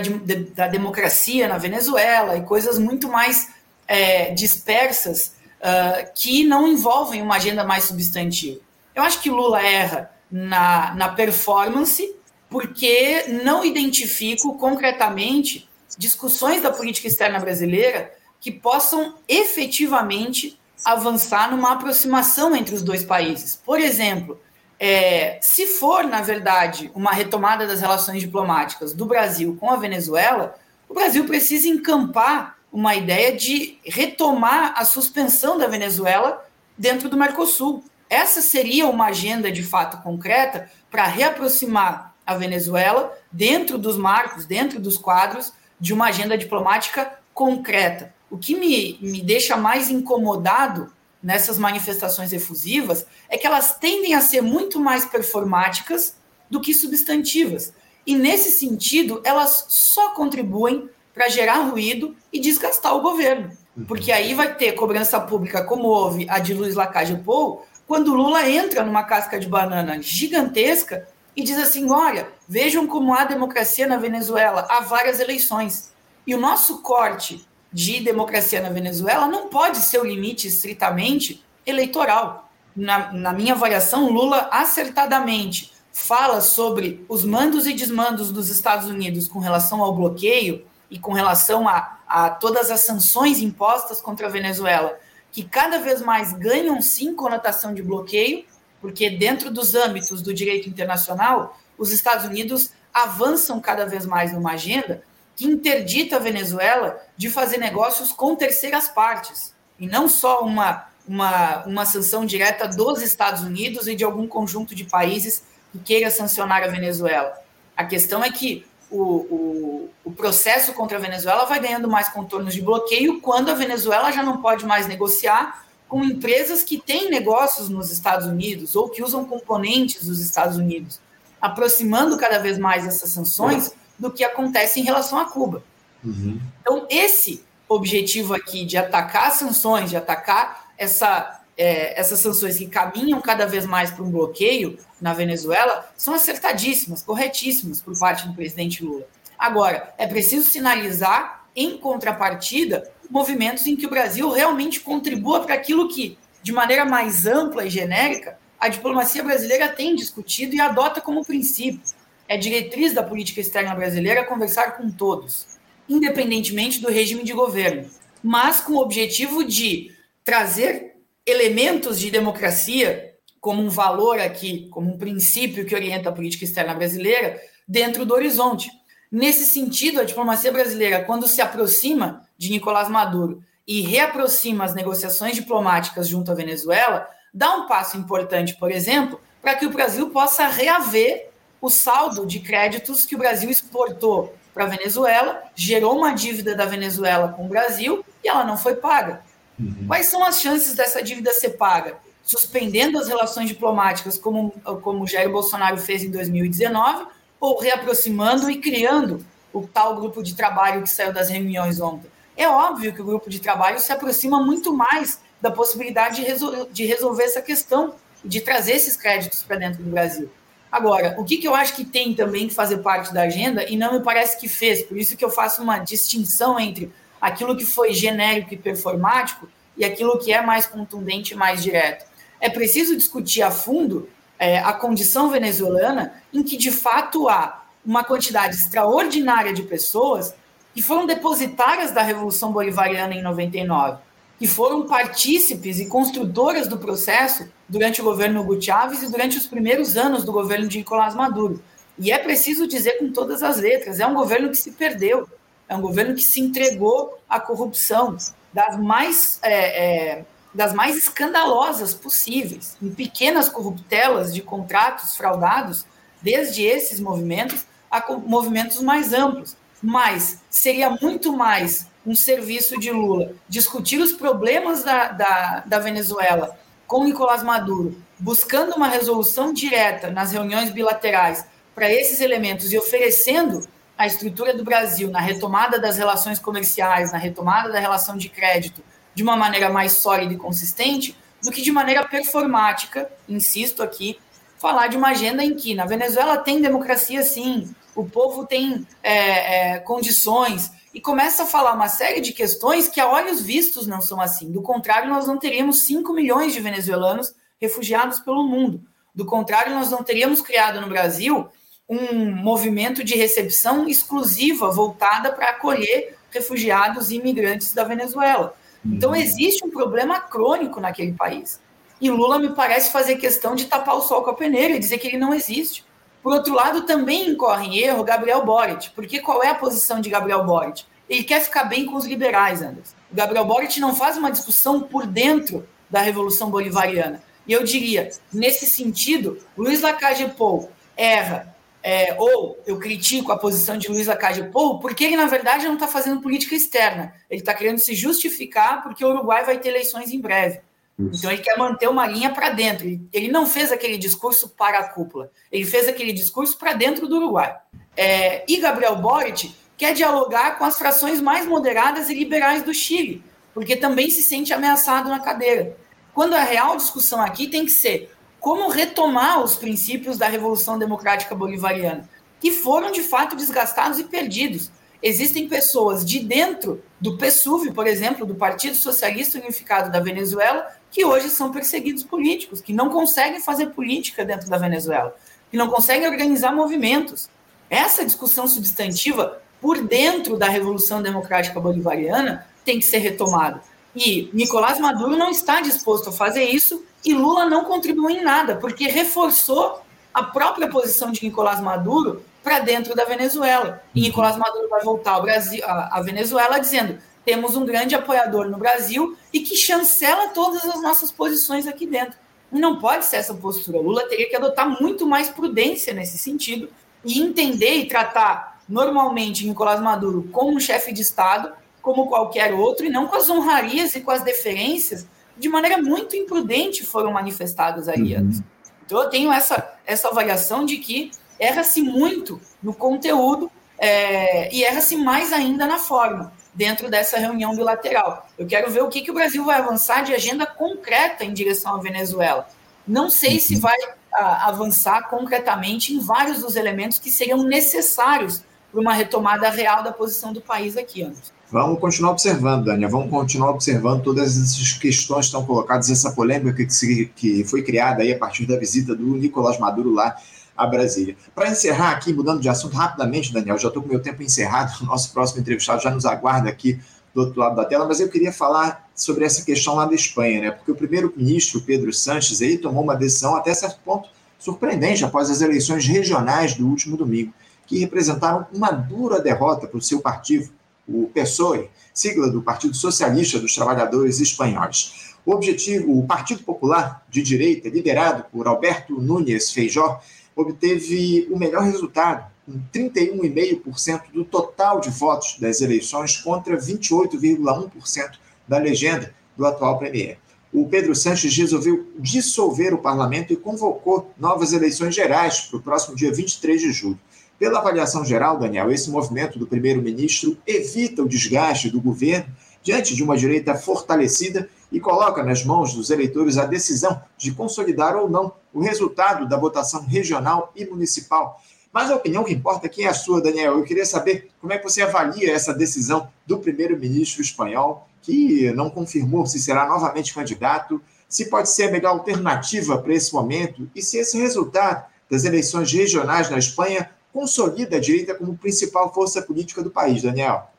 da 0.55 0.69
democracia 0.69 1.49
na 1.49 1.59
Venezuela 1.59 2.37
e 2.37 2.43
coisas 2.43 2.79
muito 2.79 3.09
mais 3.09 3.53
é, 3.87 4.31
dispersas 4.33 5.35
uh, 5.61 6.11
que 6.15 6.45
não 6.45 6.67
envolvem 6.67 7.21
uma 7.21 7.37
agenda 7.37 7.65
mais 7.65 7.85
substantiva. 7.85 8.61
Eu 8.95 9.03
acho 9.03 9.21
que 9.21 9.31
Lula 9.31 9.63
erra 9.63 10.11
na, 10.31 10.95
na 10.95 11.09
performance 11.09 12.15
porque 12.49 13.25
não 13.43 13.65
identifico 13.65 14.57
concretamente 14.57 15.69
discussões 15.97 16.63
da 16.63 16.71
política 16.71 17.09
externa 17.09 17.39
brasileira 17.39 18.13
que 18.41 18.51
possam 18.51 19.17
efetivamente 19.29 20.59
avançar 20.85 21.51
numa 21.51 21.73
aproximação 21.73 22.55
entre 22.55 22.75
os 22.75 22.83
dois 22.83 23.05
países. 23.05 23.57
Por 23.57 23.81
exemplo, 23.81 24.41
é, 24.79 25.39
se 25.43 25.67
for, 25.67 26.05
na 26.05 26.23
verdade, 26.23 26.91
uma 26.95 27.11
retomada 27.11 27.67
das 27.67 27.81
relações 27.81 28.21
diplomáticas 28.21 28.95
do 28.95 29.05
Brasil 29.05 29.57
com 29.59 29.71
a 29.71 29.77
Venezuela, 29.77 30.55
o 30.89 30.95
Brasil 30.95 31.25
precisa 31.25 31.69
encampar 31.69 32.57
uma 32.73 32.95
ideia 32.95 33.37
de 33.37 33.79
retomar 33.85 34.75
a 34.77 34.85
suspensão 34.85 35.59
da 35.59 35.67
Venezuela 35.67 36.47
dentro 36.77 37.09
do 37.09 37.17
Mercosul. 37.17 37.83
Essa 38.09 38.41
seria 38.41 38.87
uma 38.87 39.07
agenda 39.07 39.51
de 39.51 39.63
fato 39.63 40.03
concreta 40.03 40.71
para 40.91 41.07
reaproximar 41.07 42.15
a 42.27 42.35
Venezuela 42.35 43.17
dentro 43.31 43.79
dos 43.79 43.97
marcos, 43.97 44.45
dentro 44.45 44.81
dos 44.81 44.97
quadros 44.97 45.53
de 45.81 45.93
uma 45.93 46.07
agenda 46.07 46.37
diplomática 46.37 47.19
concreta. 47.33 48.15
O 48.31 48.37
que 48.37 48.55
me, 48.55 48.99
me 49.01 49.23
deixa 49.23 49.57
mais 49.57 49.91
incomodado 49.91 50.93
nessas 51.23 51.59
manifestações 51.59 52.33
efusivas 52.33 53.07
é 53.29 53.37
que 53.37 53.47
elas 53.47 53.79
tendem 53.79 54.15
a 54.15 54.21
ser 54.21 54.41
muito 54.41 54.79
mais 54.79 55.05
performáticas 55.07 56.17
do 56.51 56.61
que 56.61 56.75
substantivas. 56.75 57.73
E 58.07 58.17
nesse 58.17 58.51
sentido, 58.51 59.21
elas 59.25 59.67
só 59.69 60.11
contribuem 60.11 60.89
para 61.13 61.29
gerar 61.29 61.59
ruído 61.69 62.17
e 62.33 62.41
desgastar 62.41 62.95
o 62.97 63.03
governo. 63.03 63.51
Uhum. 63.77 63.85
Porque 63.85 64.13
aí 64.13 64.35
vai 64.35 64.55
ter 64.55 64.73
cobrança 64.73 65.21
pública, 65.21 65.65
como 65.65 65.89
houve 65.89 66.27
a 66.29 66.39
de 66.39 66.55
Luiz 66.55 66.75
Lacage 66.75 67.17
Pou, 67.17 67.67
quando 67.89 68.15
Lula 68.15 68.47
entra 68.47 68.85
numa 68.85 69.03
casca 69.03 69.41
de 69.41 69.49
banana 69.49 70.01
gigantesca 70.03 71.09
e 71.35 71.43
diz 71.43 71.57
assim: 71.59 71.91
olha, 71.91 72.29
vejam 72.47 72.87
como 72.87 73.15
há 73.15 73.25
democracia 73.25 73.87
na 73.87 73.97
Venezuela, 73.97 74.69
há 74.71 74.81
várias 74.81 75.19
eleições. 75.19 75.91
E 76.27 76.35
o 76.35 76.41
nosso 76.41 76.83
corte 76.83 77.49
de 77.73 78.01
democracia 78.01 78.61
na 78.61 78.69
Venezuela 78.69 79.27
não 79.27 79.49
pode 79.49 79.79
ser 79.79 79.99
o 79.99 80.05
limite 80.05 80.47
estritamente 80.49 81.43
eleitoral. 81.65 82.51
Na, 82.77 83.11
na 83.11 83.33
minha 83.33 83.55
avaliação, 83.55 84.11
Lula 84.11 84.49
acertadamente 84.53 85.73
fala 85.91 86.43
sobre 86.43 87.05
os 87.09 87.25
mandos 87.25 87.67
e 87.67 87.73
desmandos 87.73 88.31
dos 88.31 88.51
Estados 88.51 88.87
Unidos 88.87 89.27
com 89.27 89.39
relação 89.39 89.83
ao 89.83 89.95
bloqueio 89.95 90.65
e 90.91 90.99
com 90.99 91.13
relação 91.13 91.67
a, 91.67 91.99
a 92.07 92.31
todas 92.31 92.71
as 92.71 92.81
sanções 92.81 93.41
impostas 93.41 94.01
contra 94.01 94.27
a 94.27 94.31
Venezuela, 94.31 94.99
que 95.39 95.45
cada 95.45 95.79
vez 95.79 96.03
mais 96.03 96.33
ganham 96.33 96.83
sim 96.83 97.15
conotação 97.15 97.73
de 97.73 97.81
bloqueio, 97.81 98.45
porque 98.81 99.09
dentro 99.09 99.53
dos 99.53 99.73
âmbitos 99.73 100.21
do 100.21 100.35
direito 100.35 100.69
internacional, 100.69 101.57
os 101.79 101.93
Estados 101.93 102.25
Unidos 102.25 102.73
avançam 102.93 103.61
cada 103.61 103.87
vez 103.87 104.05
mais 104.05 104.33
numa 104.33 104.55
agenda 104.55 105.01
que 105.37 105.47
interdita 105.47 106.17
a 106.17 106.19
Venezuela 106.19 107.01
de 107.17 107.31
fazer 107.31 107.59
negócios 107.59 108.13
com 108.13 108.35
terceiras 108.35 108.89
partes, 108.89 109.55
e 109.79 109.87
não 109.87 110.09
só 110.09 110.41
uma, 110.41 110.89
uma, 111.07 111.63
uma 111.67 111.87
sanção 111.87 112.27
direta 112.27 112.67
dos 112.67 113.01
Estados 113.01 113.43
Unidos 113.43 113.87
e 113.87 113.95
de 113.95 114.03
algum 114.03 114.27
conjunto 114.27 114.75
de 114.75 114.83
países 114.83 115.45
que 115.71 115.79
queira 115.79 116.11
sancionar 116.11 116.65
a 116.65 116.67
Venezuela. 116.67 117.33
A 117.77 117.85
questão 117.85 118.25
é 118.25 118.33
que 118.33 118.67
o, 118.91 119.03
o, 119.03 119.91
o, 120.05 120.13
processo 120.13 120.73
contra 120.73 120.97
a 120.97 121.01
Venezuela 121.01 121.45
vai 121.45 121.61
ganhando 121.61 121.89
mais 121.89 122.09
contornos 122.09 122.55
de 122.55 122.63
bloqueio 122.63 123.21
quando 123.21 123.51
a 123.51 123.55
Venezuela 123.55 124.11
já 124.11 124.23
não 124.23 124.41
pode 124.41 124.65
mais 124.65 124.87
negociar 124.87 125.65
com 125.89 126.05
empresas 126.05 126.63
que 126.63 126.79
têm 126.79 127.11
negócios 127.11 127.69
nos 127.69 127.91
Estados 127.91 128.27
Unidos 128.27 128.77
ou 128.77 128.89
que 128.89 129.03
usam 129.03 129.25
componentes 129.25 130.07
dos 130.07 130.21
Estados 130.21 130.57
Unidos, 130.57 131.01
aproximando 131.41 132.17
cada 132.17 132.39
vez 132.39 132.59
mais 132.59 132.87
essas 132.87 133.11
sanções 133.11 133.73
do 133.99 134.11
que 134.11 134.23
acontece 134.23 134.81
em 134.81 134.85
relação 134.85 135.19
a 135.19 135.27
Cuba. 135.27 135.63
Uhum. 136.05 136.41
Então, 136.61 136.87
esse 136.91 137.43
objetivo 137.69 138.35
aqui 138.35 138.65
de 138.65 138.77
atacar 138.77 139.29
as 139.29 139.35
sanções, 139.35 139.91
de 139.91 139.97
atacar 139.97 140.73
essa, 140.77 141.38
é, 141.59 141.99
essas 142.01 142.21
sanções 142.21 142.57
que 142.57 142.67
caminham 142.67 143.21
cada 143.21 143.45
vez 143.45 143.67
mais 143.67 143.91
para 143.91 144.05
um 144.05 144.11
bloqueio 144.11 144.79
na 145.01 145.13
Venezuela, 145.13 145.93
são 145.97 146.15
acertadíssimas, 146.15 147.03
corretíssimas 147.03 147.83
por 147.83 147.99
parte 147.99 148.27
do 148.27 148.35
presidente 148.35 148.85
Lula. 148.85 149.07
Agora, 149.37 149.93
é 149.99 150.07
preciso 150.07 150.49
sinalizar, 150.49 151.45
em 151.55 151.77
contrapartida, 151.77 152.91
movimentos 153.11 153.67
em 153.67 153.77
que 153.77 153.87
o 153.87 153.91
Brasil 153.91 154.31
realmente 154.31 154.81
contribua 154.81 155.41
para 155.41 155.55
aquilo 155.55 155.89
que, 155.89 156.17
de 156.43 156.53
maneira 156.53 156.85
mais 156.85 157.27
ampla 157.27 157.65
e 157.65 157.71
genérica, 157.71 158.39
a 158.59 158.69
diplomacia 158.69 159.23
brasileira 159.23 159.69
tem 159.69 159.95
discutido 159.95 160.55
e 160.55 160.61
adota 160.61 161.01
como 161.01 161.25
princípio 161.25 161.81
é 162.29 162.37
diretriz 162.37 162.93
da 162.93 163.03
política 163.03 163.41
externa 163.41 163.75
brasileira 163.75 164.25
conversar 164.25 164.77
com 164.77 164.91
todos, 164.91 165.47
independentemente 165.89 166.81
do 166.81 166.91
regime 166.91 167.25
de 167.25 167.33
governo, 167.33 167.89
mas 168.23 168.61
com 168.61 168.75
o 168.75 168.83
objetivo 168.83 169.43
de 169.43 169.93
trazer 170.23 170.88
elementos 171.29 171.99
de 171.99 172.11
democracia 172.11 173.15
como 173.41 173.63
um 173.63 173.69
valor 173.69 174.19
aqui, 174.19 174.69
como 174.71 174.93
um 174.93 174.99
princípio 174.99 175.65
que 175.65 175.75
orienta 175.75 176.09
a 176.09 176.13
política 176.13 176.45
externa 176.45 176.75
brasileira 176.75 177.41
dentro 177.67 178.05
do 178.05 178.15
horizonte. 178.15 178.71
Nesse 179.11 179.47
sentido, 179.47 180.01
a 180.01 180.05
diplomacia 180.05 180.53
brasileira, 180.53 181.05
quando 181.05 181.29
se 181.29 181.41
aproxima 181.41 182.27
de 182.37 182.51
Nicolás 182.51 182.89
Maduro 182.89 183.43
e 183.67 183.81
reaproxima 183.81 184.65
as 184.65 184.75
negociações 184.75 185.35
diplomáticas 185.35 186.09
junto 186.09 186.33
à 186.33 186.35
Venezuela, 186.35 187.09
dá 187.33 187.55
um 187.57 187.67
passo 187.67 187.97
importante, 187.97 188.57
por 188.57 188.71
exemplo, 188.71 189.21
para 189.41 189.55
que 189.55 189.67
o 189.67 189.71
Brasil 189.71 190.11
possa 190.11 190.47
reaver 190.47 191.31
o 191.61 191.71
saldo 191.71 192.27
de 192.27 192.41
créditos 192.41 193.05
que 193.05 193.15
o 193.15 193.19
Brasil 193.19 193.51
exportou 193.51 194.35
para 194.53 194.65
a 194.65 194.69
Venezuela, 194.69 195.43
gerou 195.55 195.97
uma 195.97 196.13
dívida 196.13 196.55
da 196.55 196.65
Venezuela 196.65 197.29
com 197.29 197.47
o 197.47 197.49
Brasil 197.49 198.05
e 198.23 198.29
ela 198.29 198.45
não 198.45 198.57
foi 198.57 198.77
paga. 198.77 199.23
Uhum. 199.59 199.87
Quais 199.87 200.07
são 200.07 200.25
as 200.25 200.41
chances 200.41 200.75
dessa 200.75 201.03
dívida 201.03 201.33
ser 201.33 201.51
paga? 201.51 201.97
Suspendendo 202.23 202.99
as 202.99 203.09
relações 203.09 203.49
diplomáticas, 203.49 204.19
como, 204.19 204.53
como 204.83 205.07
Jair 205.07 205.31
Bolsonaro 205.31 205.79
fez 205.79 206.05
em 206.05 206.11
2019, 206.11 207.07
ou 207.41 207.59
reaproximando 207.59 208.51
e 208.51 208.59
criando 208.59 209.25
o 209.53 209.67
tal 209.67 209.97
grupo 209.97 210.23
de 210.23 210.35
trabalho 210.35 210.83
que 210.83 210.91
saiu 210.91 211.13
das 211.13 211.29
reuniões 211.29 211.81
ontem? 211.81 212.11
É 212.37 212.49
óbvio 212.49 212.93
que 212.93 213.03
o 213.03 213.05
grupo 213.05 213.29
de 213.29 213.41
trabalho 213.41 213.81
se 213.81 213.93
aproxima 213.93 214.41
muito 214.41 214.73
mais 214.73 215.21
da 215.41 215.51
possibilidade 215.51 216.17
de, 216.17 216.23
resol 216.23 216.67
de 216.71 216.85
resolver 216.85 217.25
essa 217.25 217.43
questão, 217.43 217.95
de 218.25 218.41
trazer 218.41 218.73
esses 218.73 218.97
créditos 218.97 219.43
para 219.43 219.57
dentro 219.57 219.83
do 219.83 219.91
Brasil. 219.91 220.31
Agora, 220.71 221.17
o 221.19 221.25
que, 221.25 221.39
que 221.39 221.49
eu 221.49 221.55
acho 221.55 221.75
que 221.75 221.85
tem 221.85 222.15
também 222.15 222.47
que 222.47 222.55
fazer 222.55 222.79
parte 222.79 223.13
da 223.13 223.23
agenda, 223.23 223.65
e 223.65 223.77
não 223.77 223.95
me 223.95 224.01
parece 224.01 224.39
que 224.39 224.49
fez, 224.49 224.83
por 224.83 224.99
isso 224.99 225.17
que 225.17 225.25
eu 225.25 225.31
faço 225.31 225.63
uma 225.63 225.79
distinção 225.79 226.61
entre 226.61 226.93
aquilo 227.21 227.57
que 227.57 227.65
foi 227.65 227.93
genérico 227.93 228.55
e 228.55 228.57
performático 228.57 229.49
e 229.77 229.85
aquilo 229.85 230.19
que 230.19 230.33
é 230.33 230.43
mais 230.43 230.67
contundente 230.67 231.35
e 231.35 231.37
mais 231.37 231.63
direto. 231.63 232.05
É 232.41 232.49
preciso 232.49 232.97
discutir 232.97 233.43
a 233.43 233.51
fundo 233.51 234.09
é, 234.39 234.59
a 234.59 234.73
condição 234.73 235.31
venezuelana 235.31 236.15
em 236.33 236.43
que, 236.43 236.57
de 236.57 236.71
fato, 236.71 237.29
há 237.29 237.65
uma 237.85 238.05
quantidade 238.05 238.57
extraordinária 238.57 239.53
de 239.53 239.63
pessoas 239.63 240.35
que 240.75 240.83
foram 240.83 241.07
depositárias 241.07 241.91
da 241.91 242.03
Revolução 242.03 242.53
Bolivariana 242.53 243.15
em 243.15 243.23
99 243.23 243.99
que 244.39 244.47
foram 244.47 244.87
partícipes 244.87 245.81
e 245.81 245.87
construtoras 245.87 246.69
do 246.69 246.79
processo 246.79 247.49
durante 247.69 248.01
o 248.01 248.05
governo 248.05 248.41
Hugo 248.41 248.61
Chávez 248.63 249.03
e 249.03 249.11
durante 249.11 249.37
os 249.37 249.47
primeiros 249.47 249.97
anos 249.97 250.25
do 250.25 250.33
governo 250.33 250.69
de 250.69 250.79
Nicolás 250.79 251.15
Maduro. 251.15 251.61
E 251.99 252.13
é 252.13 252.19
preciso 252.19 252.69
dizer 252.69 252.99
com 252.99 253.11
todas 253.11 253.43
as 253.43 253.57
letras: 253.57 253.99
é 253.99 254.07
um 254.07 254.15
governo 254.15 254.49
que 254.49 254.57
se 254.57 254.71
perdeu, 254.71 255.29
é 255.69 255.77
um 255.77 255.81
governo 255.81 256.15
que 256.15 256.23
se 256.23 256.41
entregou 256.41 257.19
à 257.29 257.39
corrupção 257.39 258.17
das 258.53 258.79
mais, 258.79 259.39
é, 259.43 260.15
é, 260.15 260.25
das 260.55 260.73
mais 260.73 260.97
escandalosas 260.97 261.93
possíveis, 261.93 262.77
em 262.83 262.91
pequenas 262.91 263.49
corruptelas 263.49 264.35
de 264.35 264.41
contratos 264.41 265.17
fraudados, 265.17 265.85
desde 266.23 266.65
esses 266.65 266.99
movimentos 266.99 267.67
a 267.91 268.05
movimentos 268.13 268.81
mais 268.81 269.13
amplos. 269.13 269.57
Mas 269.83 270.41
seria 270.51 270.91
muito 270.91 271.33
mais 271.33 271.87
um 272.05 272.15
serviço 272.15 272.79
de 272.81 272.91
Lula 272.91 273.33
discutir 273.49 274.01
os 274.01 274.13
problemas 274.13 274.83
da, 274.83 275.09
da, 275.09 275.63
da 275.65 275.79
Venezuela 275.79 276.59
com 276.87 277.05
Nicolás 277.05 277.43
Maduro, 277.43 278.03
buscando 278.19 278.75
uma 278.75 278.89
resolução 278.89 279.53
direta 279.53 280.11
nas 280.11 280.33
reuniões 280.33 280.71
bilaterais 280.71 281.45
para 281.75 281.93
esses 281.93 282.21
elementos 282.21 282.73
e 282.73 282.79
oferecendo 282.79 283.69
a 283.99 284.07
estrutura 284.07 284.57
do 284.57 284.63
Brasil 284.63 285.11
na 285.11 285.19
retomada 285.19 285.81
das 285.81 285.99
relações 285.99 286.39
comerciais, 286.39 287.11
na 287.11 287.19
retomada 287.19 287.71
da 287.71 287.81
relação 287.81 288.17
de 288.17 288.29
crédito 288.29 288.81
de 289.13 289.25
uma 289.25 289.37
maneira 289.37 289.69
mais 289.69 289.95
sólida 289.95 290.33
e 290.33 290.37
consistente, 290.37 291.17
do 291.43 291.51
que 291.51 291.61
de 291.61 291.73
maneira 291.73 292.07
performática, 292.07 293.11
insisto 293.29 293.83
aqui, 293.83 294.17
falar 294.57 294.87
de 294.87 294.97
uma 294.97 295.09
agenda 295.09 295.43
em 295.43 295.55
que 295.55 295.75
na 295.75 295.85
Venezuela 295.85 296.37
tem 296.37 296.63
democracia 296.63 297.23
sim, 297.25 297.75
o 297.95 298.05
povo 298.05 298.47
tem 298.47 298.87
é, 299.03 299.73
é, 299.75 299.79
condições, 299.81 300.71
e 300.95 301.01
começa 301.01 301.43
a 301.43 301.47
falar 301.47 301.75
uma 301.75 301.89
série 301.89 302.21
de 302.21 302.33
questões 302.33 302.89
que 302.89 303.01
a 303.01 303.09
olhos 303.09 303.43
vistos 303.43 303.87
não 303.87 304.01
são 304.01 304.21
assim. 304.21 304.51
Do 304.51 304.63
contrário, 304.63 305.09
nós 305.11 305.27
não 305.27 305.39
teríamos 305.39 305.83
5 305.83 306.13
milhões 306.13 306.53
de 306.53 306.61
venezuelanos 306.61 307.35
refugiados 307.61 308.21
pelo 308.21 308.45
mundo. 308.45 308.83
Do 309.15 309.27
contrário, 309.27 309.75
nós 309.75 309.91
não 309.91 310.03
teríamos 310.03 310.41
criado 310.41 310.81
no 310.81 310.89
Brasil 310.89 311.49
um 311.89 312.31
movimento 312.31 313.03
de 313.03 313.17
recepção 313.17 313.89
exclusiva 313.89 314.71
voltada 314.71 315.33
para 315.33 315.51
acolher 315.51 316.17
refugiados 316.31 317.11
e 317.11 317.17
imigrantes 317.17 317.73
da 317.73 317.85
Venezuela. 317.85 318.55
Então, 318.85 319.11
uhum. 319.11 319.17
existe 319.17 319.65
um 319.65 319.71
problema 319.71 320.21
crônico 320.21 320.81
naquele 320.81 321.13
país. 321.13 321.61
E 322.01 322.11
Lula 322.11 322.39
me 322.39 322.51
parece 322.51 322.93
fazer 322.93 323.17
questão 323.17 323.55
de 323.55 323.67
tapar 323.67 323.97
o 323.97 324.03
sol 324.03 324.23
com 324.23 324.31
a 324.31 324.35
peneira 324.35 324.75
e 324.75 324.79
dizer 324.79 324.99
que 324.99 325.09
ele 325.09 325.19
não 325.19 325.35
existe. 325.35 325.85
Por 326.23 326.33
outro 326.33 326.55
lado, 326.55 326.83
também 326.83 327.31
incorre 327.31 327.67
em 327.67 327.79
erro 327.79 328.05
Gabriel 328.05 328.45
Boric, 328.45 328.91
porque 328.91 329.21
qual 329.21 329.43
é 329.43 329.49
a 329.49 329.55
posição 329.55 330.01
de 330.01 330.11
Gabriel 330.11 330.45
Boric? 330.45 330.85
Ele 331.09 331.25
quer 331.25 331.41
ficar 331.41 331.65
bem 331.65 331.87
com 331.87 331.97
os 331.97 332.05
liberais, 332.05 332.61
Anderson. 332.61 332.95
O 333.11 333.15
Gabriel 333.15 333.45
Boric 333.45 333.81
não 333.81 333.95
faz 333.95 334.17
uma 334.17 334.31
discussão 334.31 334.81
por 334.81 335.07
dentro 335.07 335.67
da 335.89 336.01
Revolução 336.01 336.51
Bolivariana. 336.51 337.23
E 337.47 337.53
eu 337.53 337.65
diria, 337.65 338.11
nesse 338.33 338.67
sentido, 338.67 339.39
Luiz 339.57 339.81
Lacage 339.81 340.29
Pou 340.37 340.71
erra, 340.95 341.57
é, 341.91 342.15
ou 342.19 342.63
eu 342.67 342.79
critico 342.79 343.33
a 343.33 343.39
posição 343.39 343.79
de 343.79 343.89
Luiz 343.89 344.07
Lacage 344.07 344.51
Pou, 344.51 344.79
porque 344.79 345.03
ele, 345.05 345.17
na 345.17 345.25
verdade, 345.25 345.65
não 345.65 345.73
está 345.73 345.89
fazendo 345.89 346.21
política 346.21 346.55
externa. 346.55 347.15
Ele 347.31 347.41
está 347.41 347.55
querendo 347.55 347.79
se 347.79 347.95
justificar 347.95 348.83
porque 348.83 349.03
o 349.03 349.09
Uruguai 349.09 349.43
vai 349.43 349.59
ter 349.59 349.71
eleições 349.71 350.11
em 350.11 350.21
breve. 350.21 350.61
Então 350.99 351.31
ele 351.31 351.41
quer 351.41 351.57
manter 351.57 351.89
uma 351.89 352.07
linha 352.07 352.29
para 352.29 352.51
dentro. 352.51 352.87
Ele, 353.11 353.29
não 353.29 353.47
fez 353.47 353.73
aquele 353.73 353.97
discurso 353.97 354.51
para 354.51 354.81
a 354.81 354.89
cúpula, 354.91 355.31
ele 355.51 355.65
fez 355.65 355.89
aquele 355.89 356.13
discurso 356.13 356.59
para 356.59 356.75
dentro 356.75 357.09
do 357.09 357.17
Uruguai. 357.17 357.57
É, 357.97 358.45
e 358.47 358.59
Gabriel 358.59 358.97
Boric 358.97 359.55
quer 359.75 359.95
dialogar 359.95 360.59
com 360.59 360.67
as 360.67 360.77
frações 360.77 361.23
mais 361.23 361.47
moderadas 361.47 362.11
e 362.11 362.15
liberais 362.15 362.63
do 362.63 362.75
Chile, 362.75 363.25
porque 363.55 363.75
também 363.75 364.11
se 364.11 364.23
sente 364.23 364.53
ameaçado 364.53 365.09
na 365.09 365.21
cadeira. 365.21 365.75
Quando 366.13 366.35
a 366.35 366.43
real 366.43 366.77
discussão 366.77 367.19
aqui 367.23 367.47
tem 367.47 367.65
que 367.65 367.73
ser 367.73 368.11
como 368.41 368.69
retomar 368.69 369.43
os 369.43 369.57
princípios 369.57 370.17
da 370.17 370.29
Revolução 370.29 370.79
Democrática 370.79 371.35
Bolivariana, 371.35 372.09
que 372.41 372.53
foram 372.53 372.93
de 372.93 373.03
fato 373.03 373.37
desgastados 373.37 373.99
e 373.99 374.05
perdidos. 374.05 374.71
Existem 375.03 375.49
pessoas 375.49 376.05
de 376.05 376.21
dentro 376.21 376.83
do 377.01 377.17
PSUV, 377.17 377.73
por 377.73 377.87
exemplo, 377.87 378.27
do 378.27 378.35
Partido 378.35 378.77
Socialista 378.77 379.39
Unificado 379.39 379.91
da 379.93 380.01
Venezuela, 380.01 380.67
que 380.91 381.05
hoje 381.05 381.29
são 381.29 381.53
perseguidos 381.53 382.03
políticos, 382.03 382.61
que 382.61 382.73
não 382.73 382.91
conseguem 382.91 383.41
fazer 383.41 383.67
política 383.71 384.25
dentro 384.25 384.49
da 384.49 384.59
Venezuela, 384.59 385.15
que 385.51 385.57
não 385.57 385.69
conseguem 385.69 386.09
organizar 386.09 386.55
movimentos. 386.55 387.29
Essa 387.71 388.05
discussão 388.05 388.49
substantiva 388.49 389.41
por 389.61 389.83
dentro 389.83 390.37
da 390.37 390.49
Revolução 390.49 391.03
Democrática 391.03 391.61
Bolivariana 391.61 392.47
tem 392.65 392.79
que 392.79 392.85
ser 392.85 392.99
retomada. 392.99 393.61
E 393.95 394.31
Nicolás 394.33 394.79
Maduro 394.79 395.17
não 395.17 395.31
está 395.31 395.61
disposto 395.61 396.11
a 396.11 396.13
fazer 396.13 396.45
isso 396.45 396.85
e 397.09 397.15
Lula 397.15 397.47
não 397.47 397.65
contribuiu 397.65 398.11
em 398.11 398.23
nada, 398.23 398.57
porque 398.57 398.87
reforçou 398.87 399.81
a 400.13 400.23
própria 400.25 400.69
posição 400.69 401.11
de 401.11 401.25
Nicolás 401.25 401.59
Maduro 401.59 402.23
para 402.43 402.59
dentro 402.59 402.95
da 402.95 403.07
Venezuela. 403.07 403.83
E 403.95 404.03
Nicolás 404.03 404.37
Maduro 404.37 404.69
vai 404.69 404.83
voltar 404.83 405.13
ao 405.13 405.23
Brasil, 405.23 405.65
à 405.65 406.03
Venezuela 406.03 406.59
dizendo: 406.59 406.99
temos 407.25 407.57
um 407.57 407.65
grande 407.65 407.95
apoiador 407.95 408.51
no 408.51 408.59
Brasil 408.59 409.17
e 409.33 409.41
que 409.41 409.57
chancela 409.57 410.29
todas 410.29 410.67
as 410.67 410.83
nossas 410.83 411.11
posições 411.11 411.67
aqui 411.67 411.87
dentro. 411.87 412.19
Não 412.53 412.79
pode 412.79 413.07
ser 413.07 413.17
essa 413.17 413.33
postura. 413.33 413.81
Lula 413.81 414.07
teria 414.07 414.29
que 414.29 414.37
adotar 414.37 414.69
muito 414.79 415.07
mais 415.07 415.31
prudência 415.31 415.95
nesse 415.95 416.19
sentido 416.19 416.69
e 417.03 417.23
entender 417.23 417.77
e 417.77 417.89
tratar 417.89 418.61
normalmente 418.69 419.49
Nicolás 419.49 419.81
Maduro 419.81 420.29
como 420.31 420.55
um 420.55 420.61
chefe 420.61 420.93
de 420.93 421.01
Estado, 421.01 421.53
como 421.81 422.07
qualquer 422.07 422.53
outro, 422.53 422.85
e 422.85 422.91
não 422.91 423.07
com 423.07 423.17
as 423.17 423.31
honrarias 423.31 423.95
e 423.95 424.03
com 424.03 424.11
as 424.11 424.23
deferências 424.23 425.07
de 425.39 425.49
maneira 425.49 425.81
muito 425.81 426.17
imprudente 426.17 426.85
foram 426.85 427.13
manifestadas 427.13 427.89
aí. 427.89 428.17
Uhum. 428.17 428.43
Então 428.85 429.03
eu 429.03 429.09
tenho 429.09 429.33
essa, 429.33 429.75
essa 429.87 430.09
avaliação 430.09 430.65
de 430.65 430.79
que 430.79 431.11
erra-se 431.39 431.83
muito 431.83 432.41
no 432.63 432.75
conteúdo 432.75 433.51
é, 433.79 434.53
e 434.55 434.65
erra-se 434.65 434.97
mais 434.97 435.33
ainda 435.33 435.67
na 435.67 435.79
forma 435.79 436.33
dentro 436.53 436.91
dessa 436.91 437.19
reunião 437.19 437.55
bilateral. 437.55 438.29
Eu 438.37 438.47
quero 438.47 438.71
ver 438.71 438.83
o 438.83 438.89
que, 438.89 439.03
que 439.03 439.11
o 439.11 439.15
Brasil 439.15 439.45
vai 439.45 439.59
avançar 439.59 440.03
de 440.03 440.13
agenda 440.13 440.45
concreta 440.45 441.25
em 441.25 441.33
direção 441.33 441.77
à 441.77 441.79
Venezuela. 441.79 442.49
Não 442.87 443.09
sei 443.09 443.39
se 443.39 443.55
uhum. 443.55 443.61
vai 443.61 443.77
a, 444.13 444.49
avançar 444.49 445.09
concretamente 445.09 445.95
em 445.95 446.01
vários 446.01 446.41
dos 446.41 446.57
elementos 446.57 446.99
que 446.99 447.11
seriam 447.11 447.43
necessários 447.43 448.43
para 448.73 448.81
uma 448.81 448.93
retomada 448.93 449.49
real 449.49 449.83
da 449.83 449.93
posição 449.93 450.33
do 450.33 450.41
país 450.41 450.77
aqui, 450.77 451.03
Anderson. 451.03 451.38
Vamos 451.51 451.81
continuar 451.81 452.13
observando, 452.13 452.67
Dania, 452.67 452.89
vamos 452.89 453.09
continuar 453.09 453.53
observando 453.53 454.03
todas 454.03 454.37
essas 454.37 454.75
questões 454.75 455.21
que 455.21 455.27
estão 455.29 455.47
colocadas, 455.47 455.89
essa 455.89 456.13
polêmica 456.13 456.53
que, 456.53 456.71
se, 456.71 457.11
que 457.17 457.43
foi 457.43 457.63
criada 457.63 458.03
aí 458.03 458.13
a 458.13 458.19
partir 458.19 458.45
da 458.45 458.59
visita 458.59 458.95
do 458.95 459.17
Nicolás 459.17 459.59
Maduro 459.59 459.95
lá 459.95 460.15
a 460.55 460.67
Brasília. 460.67 461.17
Para 461.35 461.49
encerrar 461.49 461.93
aqui, 461.93 462.13
mudando 462.13 462.43
de 462.43 462.51
assunto 462.51 462.77
rapidamente, 462.77 463.33
Daniel, 463.33 463.57
já 463.57 463.69
estou 463.69 463.83
com 463.83 463.89
meu 463.89 464.01
tempo 464.01 464.23
encerrado, 464.23 464.73
o 464.85 464.85
nosso 464.85 465.11
próximo 465.11 465.41
entrevistado 465.41 465.83
já 465.83 465.91
nos 465.91 466.05
aguarda 466.05 466.51
aqui 466.51 466.79
do 467.15 467.23
outro 467.23 467.41
lado 467.41 467.57
da 467.57 467.65
tela, 467.65 467.87
mas 467.87 467.99
eu 467.99 468.11
queria 468.11 468.31
falar 468.31 468.87
sobre 468.95 469.25
essa 469.25 469.43
questão 469.43 469.77
lá 469.77 469.87
da 469.87 469.95
Espanha, 469.95 470.43
né? 470.43 470.51
Porque 470.51 470.71
o 470.71 470.75
primeiro-ministro 470.75 471.63
Pedro 471.63 471.91
Sanches 471.95 472.43
aí 472.43 472.59
tomou 472.59 472.85
uma 472.85 472.95
decisão 472.95 473.35
até 473.35 473.55
certo 473.55 473.81
ponto 473.83 474.11
surpreendente 474.39 475.03
após 475.03 475.31
as 475.31 475.41
eleições 475.41 475.87
regionais 475.87 476.55
do 476.55 476.67
último 476.67 476.95
domingo, 476.95 477.33
que 477.67 477.79
representaram 477.79 478.47
uma 478.53 478.71
dura 478.71 479.19
derrota 479.19 479.67
para 479.67 479.79
o 479.79 479.83
seu 479.83 480.01
partido, 480.01 480.51
o 480.89 481.09
PSOE, 481.09 481.69
sigla 481.93 482.31
do 482.31 482.43
Partido 482.43 482.75
Socialista 482.75 483.39
dos 483.39 483.55
Trabalhadores 483.55 484.21
Espanhóis. 484.21 485.15
O 485.27 485.33
objetivo, 485.33 485.99
o 485.99 486.07
Partido 486.07 486.43
Popular 486.43 487.05
de 487.11 487.23
Direita, 487.23 487.69
liderado 487.69 488.25
por 488.33 488.49
Alberto 488.49 489.01
Núñez 489.01 489.53
Feijó, 489.53 490.01
obteve 490.35 491.29
o 491.31 491.39
melhor 491.39 491.65
resultado, 491.65 492.31
com 492.47 492.53
31,5% 492.73 494.13
do 494.13 494.25
total 494.25 494.81
de 494.81 494.89
votos 494.89 495.37
das 495.39 495.61
eleições 495.61 496.17
contra 496.17 496.57
28,1% 496.57 498.13
da 498.47 498.59
legenda 498.59 499.13
do 499.37 499.45
atual 499.45 499.79
premier. 499.79 500.19
O 500.51 500.67
Pedro 500.67 500.95
Sanches 500.95 501.37
resolveu 501.37 501.87
dissolver 501.99 502.73
o 502.73 502.79
parlamento 502.79 503.33
e 503.33 503.37
convocou 503.37 504.11
novas 504.19 504.55
eleições 504.55 504.95
gerais 504.95 505.43
para 505.43 505.59
o 505.59 505.63
próximo 505.63 505.95
dia 505.95 506.13
23 506.13 506.61
de 506.61 506.73
julho. 506.73 506.99
Pela 507.39 507.61
avaliação 507.61 508.05
geral, 508.05 508.37
Daniel, 508.37 508.71
esse 508.73 508.91
movimento 508.91 509.39
do 509.39 509.47
primeiro-ministro 509.47 510.37
evita 510.45 511.03
o 511.03 511.09
desgaste 511.09 511.71
do 511.71 511.81
governo 511.81 512.35
diante 512.63 512.97
de 512.97 513.03
uma 513.03 513.17
direita 513.17 513.55
fortalecida 513.55 514.49
e 514.73 514.81
coloca 514.81 515.23
nas 515.23 515.45
mãos 515.45 515.73
dos 515.73 515.89
eleitores 515.91 516.37
a 516.37 516.45
decisão 516.45 517.01
de 517.17 517.33
consolidar 517.33 517.97
ou 517.97 518.11
não 518.11 518.33
o 518.53 518.61
resultado 518.61 519.27
da 519.29 519.37
votação 519.37 519.85
regional 519.87 520.53
e 520.57 520.65
municipal. 520.67 521.41
Mas 521.73 521.91
a 521.91 521.95
opinião 521.95 522.25
que 522.25 522.33
importa 522.33 522.67
aqui 522.67 522.83
é 522.83 522.89
a 522.89 522.95
sua, 522.95 523.21
Daniel. 523.21 523.57
Eu 523.57 523.65
queria 523.65 523.87
saber 523.87 524.31
como 524.41 524.53
é 524.53 524.59
que 524.59 524.65
você 524.65 524.83
avalia 524.83 525.33
essa 525.33 525.55
decisão 525.55 526.09
do 526.27 526.39
primeiro-ministro 526.39 527.23
espanhol, 527.23 527.87
que 528.03 528.51
não 528.53 528.69
confirmou 528.69 529.27
se 529.27 529.39
será 529.39 529.67
novamente 529.69 530.13
candidato, 530.13 530.83
se 531.09 531.27
pode 531.27 531.51
ser 531.51 531.69
a 531.69 531.71
melhor 531.71 531.91
alternativa 531.91 532.79
para 532.79 532.93
esse 532.93 533.15
momento 533.15 533.71
e 533.75 533.83
se 533.83 533.97
esse 533.97 534.19
resultado 534.19 534.85
das 535.09 535.25
eleições 535.25 535.73
regionais 535.73 536.29
na 536.29 536.39
Espanha 536.39 536.91
consolida 537.13 537.77
a 537.77 537.81
direita 537.81 538.15
como 538.15 538.37
principal 538.37 538.93
força 538.93 539.23
política 539.23 539.63
do 539.63 539.71
país, 539.71 540.03
Daniel. 540.03 540.51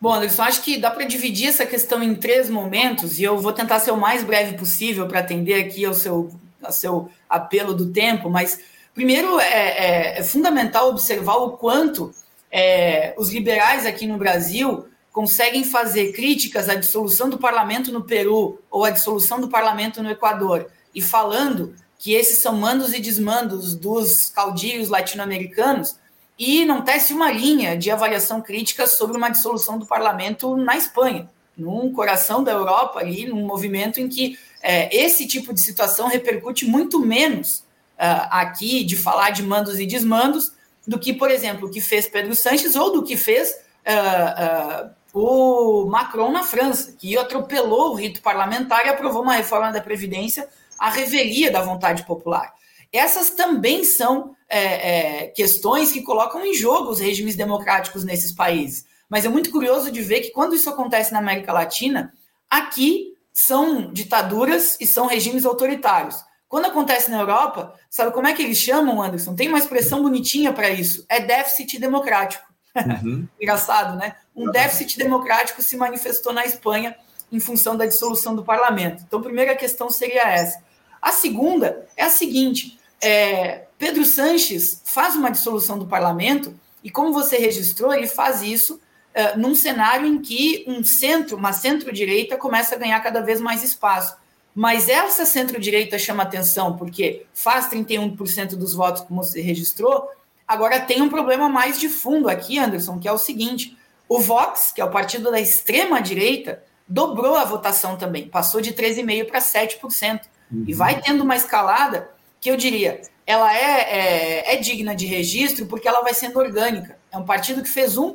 Bom, 0.00 0.14
Anderson, 0.14 0.42
acho 0.42 0.62
que 0.62 0.78
dá 0.78 0.90
para 0.90 1.04
dividir 1.04 1.48
essa 1.48 1.66
questão 1.66 2.02
em 2.02 2.14
três 2.14 2.48
momentos 2.48 3.18
e 3.18 3.24
eu 3.24 3.38
vou 3.38 3.52
tentar 3.52 3.80
ser 3.80 3.90
o 3.90 3.96
mais 3.96 4.22
breve 4.22 4.56
possível 4.56 5.08
para 5.08 5.20
atender 5.20 5.54
aqui 5.54 5.84
ao 5.84 5.94
seu, 5.94 6.30
ao 6.62 6.72
seu 6.72 7.10
apelo 7.28 7.74
do 7.74 7.90
tempo, 7.90 8.30
mas 8.30 8.60
Primeiro, 8.98 9.38
é, 9.38 10.16
é, 10.16 10.18
é 10.18 10.22
fundamental 10.24 10.88
observar 10.88 11.36
o 11.36 11.52
quanto 11.52 12.12
é, 12.50 13.14
os 13.16 13.30
liberais 13.30 13.86
aqui 13.86 14.08
no 14.08 14.18
Brasil 14.18 14.88
conseguem 15.12 15.62
fazer 15.62 16.10
críticas 16.10 16.68
à 16.68 16.74
dissolução 16.74 17.30
do 17.30 17.38
parlamento 17.38 17.92
no 17.92 18.02
Peru 18.02 18.60
ou 18.68 18.84
à 18.84 18.90
dissolução 18.90 19.40
do 19.40 19.48
parlamento 19.48 20.02
no 20.02 20.10
Equador 20.10 20.66
e 20.92 21.00
falando 21.00 21.76
que 21.98 22.14
esses 22.14 22.38
são 22.38 22.56
mandos 22.56 22.94
e 22.94 23.00
desmandos 23.00 23.74
dos 23.74 24.30
caudilhos 24.30 24.88
latino-americanos 24.88 25.96
e 26.38 26.64
não 26.64 26.82
tece 26.82 27.12
uma 27.12 27.32
linha 27.32 27.76
de 27.76 27.90
avaliação 27.90 28.40
crítica 28.40 28.86
sobre 28.86 29.16
uma 29.16 29.28
dissolução 29.28 29.76
do 29.76 29.84
parlamento 29.84 30.56
na 30.56 30.76
Espanha, 30.76 31.28
num 31.56 31.92
coração 31.92 32.44
da 32.44 32.52
Europa 32.52 33.00
ali, 33.00 33.26
num 33.26 33.44
movimento 33.44 34.00
em 34.00 34.08
que 34.08 34.38
é, 34.62 34.94
esse 34.96 35.26
tipo 35.26 35.52
de 35.52 35.60
situação 35.60 36.06
repercute 36.06 36.64
muito 36.64 37.00
menos 37.00 37.64
uh, 37.98 38.28
aqui 38.30 38.84
de 38.84 38.96
falar 38.96 39.30
de 39.30 39.42
mandos 39.42 39.80
e 39.80 39.86
desmandos 39.86 40.52
do 40.86 40.98
que, 40.98 41.12
por 41.12 41.30
exemplo, 41.30 41.68
o 41.68 41.70
que 41.70 41.80
fez 41.80 42.06
Pedro 42.06 42.34
Sanches 42.34 42.76
ou 42.76 42.92
do 42.92 43.02
que 43.02 43.16
fez 43.16 43.50
uh, 43.86 44.86
uh, 44.86 44.90
o 45.12 45.86
Macron 45.86 46.30
na 46.30 46.44
França, 46.44 46.94
que 46.96 47.16
atropelou 47.18 47.92
o 47.92 47.94
rito 47.94 48.22
parlamentar 48.22 48.86
e 48.86 48.88
aprovou 48.88 49.22
uma 49.22 49.34
reforma 49.34 49.72
da 49.72 49.80
Previdência 49.80 50.48
à 50.78 50.90
revelia 50.90 51.50
da 51.50 51.60
vontade 51.62 52.04
popular. 52.04 52.52
Essas 52.92 53.30
também 53.30 53.84
são 53.84 54.34
é, 54.48 55.22
é, 55.22 55.26
questões 55.28 55.92
que 55.92 56.02
colocam 56.02 56.44
em 56.44 56.54
jogo 56.54 56.90
os 56.90 57.00
regimes 57.00 57.36
democráticos 57.36 58.04
nesses 58.04 58.32
países. 58.32 58.86
Mas 59.08 59.24
é 59.24 59.28
muito 59.28 59.50
curioso 59.50 59.90
de 59.90 60.00
ver 60.00 60.20
que 60.20 60.30
quando 60.30 60.54
isso 60.54 60.70
acontece 60.70 61.12
na 61.12 61.18
América 61.18 61.52
Latina, 61.52 62.12
aqui 62.48 63.14
são 63.32 63.92
ditaduras 63.92 64.76
e 64.80 64.86
são 64.86 65.06
regimes 65.06 65.44
autoritários. 65.44 66.16
Quando 66.48 66.64
acontece 66.64 67.10
na 67.10 67.20
Europa, 67.20 67.74
sabe 67.90 68.10
como 68.10 68.26
é 68.26 68.32
que 68.32 68.42
eles 68.42 68.58
chamam, 68.58 69.02
Anderson? 69.02 69.34
Tem 69.34 69.48
uma 69.48 69.58
expressão 69.58 70.02
bonitinha 70.02 70.52
para 70.52 70.70
isso: 70.70 71.04
é 71.08 71.20
déficit 71.20 71.78
democrático. 71.78 72.44
Uhum. 72.74 73.28
Engraçado, 73.40 73.98
né? 73.98 74.16
Um 74.34 74.50
déficit 74.50 74.96
democrático 74.96 75.60
se 75.60 75.76
manifestou 75.76 76.32
na 76.32 76.44
Espanha 76.46 76.96
em 77.30 77.38
função 77.38 77.76
da 77.76 77.84
dissolução 77.84 78.34
do 78.34 78.42
parlamento. 78.42 79.04
Então, 79.06 79.20
a 79.20 79.22
primeira 79.22 79.54
questão 79.54 79.90
seria 79.90 80.22
essa. 80.22 80.62
A 81.00 81.12
segunda 81.12 81.86
é 81.96 82.04
a 82.04 82.10
seguinte: 82.10 82.78
é, 83.00 83.66
Pedro 83.78 84.04
Sanches 84.04 84.82
faz 84.84 85.14
uma 85.14 85.30
dissolução 85.30 85.78
do 85.78 85.86
parlamento 85.86 86.54
e, 86.82 86.90
como 86.90 87.12
você 87.12 87.36
registrou, 87.36 87.92
ele 87.92 88.06
faz 88.06 88.42
isso 88.42 88.80
é, 89.14 89.36
num 89.36 89.54
cenário 89.54 90.06
em 90.06 90.20
que 90.20 90.64
um 90.66 90.84
centro, 90.84 91.36
uma 91.36 91.52
centro-direita, 91.52 92.36
começa 92.36 92.74
a 92.74 92.78
ganhar 92.78 93.00
cada 93.00 93.20
vez 93.20 93.40
mais 93.40 93.62
espaço. 93.62 94.16
Mas 94.54 94.88
essa 94.88 95.24
centro-direita 95.24 95.98
chama 95.98 96.24
atenção 96.24 96.76
porque 96.76 97.26
faz 97.32 97.68
31% 97.68 98.56
dos 98.56 98.74
votos, 98.74 99.02
como 99.02 99.22
você 99.22 99.40
registrou, 99.40 100.10
Agora 100.48 100.80
tem 100.80 101.02
um 101.02 101.10
problema 101.10 101.46
mais 101.46 101.78
de 101.78 101.90
fundo 101.90 102.26
aqui, 102.26 102.58
Anderson, 102.58 102.98
que 102.98 103.06
é 103.06 103.12
o 103.12 103.18
seguinte: 103.18 103.76
o 104.08 104.18
Vox, 104.18 104.72
que 104.72 104.80
é 104.80 104.84
o 104.84 104.90
partido 104.90 105.30
da 105.30 105.38
extrema 105.38 106.00
direita, 106.00 106.64
dobrou 106.88 107.36
a 107.36 107.44
votação 107.44 107.98
também, 107.98 108.26
passou 108.26 108.62
de 108.62 108.72
13,5% 108.72 109.26
para 109.26 109.40
7%. 109.40 110.22
Uhum. 110.50 110.64
E 110.66 110.74
vai 110.74 111.00
tendo 111.00 111.22
uma 111.22 111.36
escalada 111.36 112.10
que 112.40 112.50
eu 112.50 112.56
diria, 112.56 113.00
ela 113.26 113.54
é, 113.54 113.80
é, 113.80 114.54
é, 114.54 114.56
digna 114.56 114.94
de 114.94 115.06
registro 115.06 115.66
porque 115.66 115.88
ela 115.88 116.02
vai 116.02 116.14
sendo 116.14 116.38
orgânica. 116.38 116.98
É 117.10 117.18
um 117.18 117.24
partido 117.24 117.62
que 117.62 117.68
fez 117.68 117.96
1%, 117.96 118.14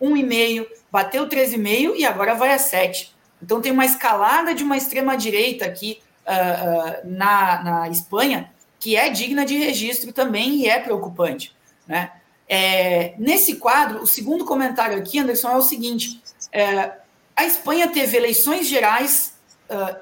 1,5%, 0.00 0.66
bateu 0.90 1.28
13,5% 1.28 1.94
e 1.96 2.04
agora 2.06 2.34
vai 2.34 2.52
a 2.52 2.56
7%. 2.56 3.08
Então 3.42 3.60
tem 3.60 3.72
uma 3.72 3.84
escalada 3.84 4.54
de 4.54 4.64
uma 4.64 4.76
extrema-direita 4.76 5.66
aqui 5.66 6.00
uh, 6.26 6.30
uh, 6.30 7.10
na, 7.10 7.62
na 7.62 7.88
Espanha 7.88 8.50
que 8.84 8.96
é 8.96 9.08
digna 9.08 9.46
de 9.46 9.56
registro 9.56 10.12
também 10.12 10.56
e 10.56 10.68
é 10.68 10.78
preocupante. 10.78 11.56
Né? 11.86 12.10
É, 12.46 13.14
nesse 13.18 13.56
quadro, 13.56 14.02
o 14.02 14.06
segundo 14.06 14.44
comentário 14.44 14.98
aqui, 14.98 15.18
Anderson, 15.18 15.48
é 15.48 15.56
o 15.56 15.62
seguinte: 15.62 16.22
é, 16.52 16.92
a 17.34 17.46
Espanha 17.46 17.88
teve 17.88 18.14
eleições 18.14 18.68
gerais 18.68 19.33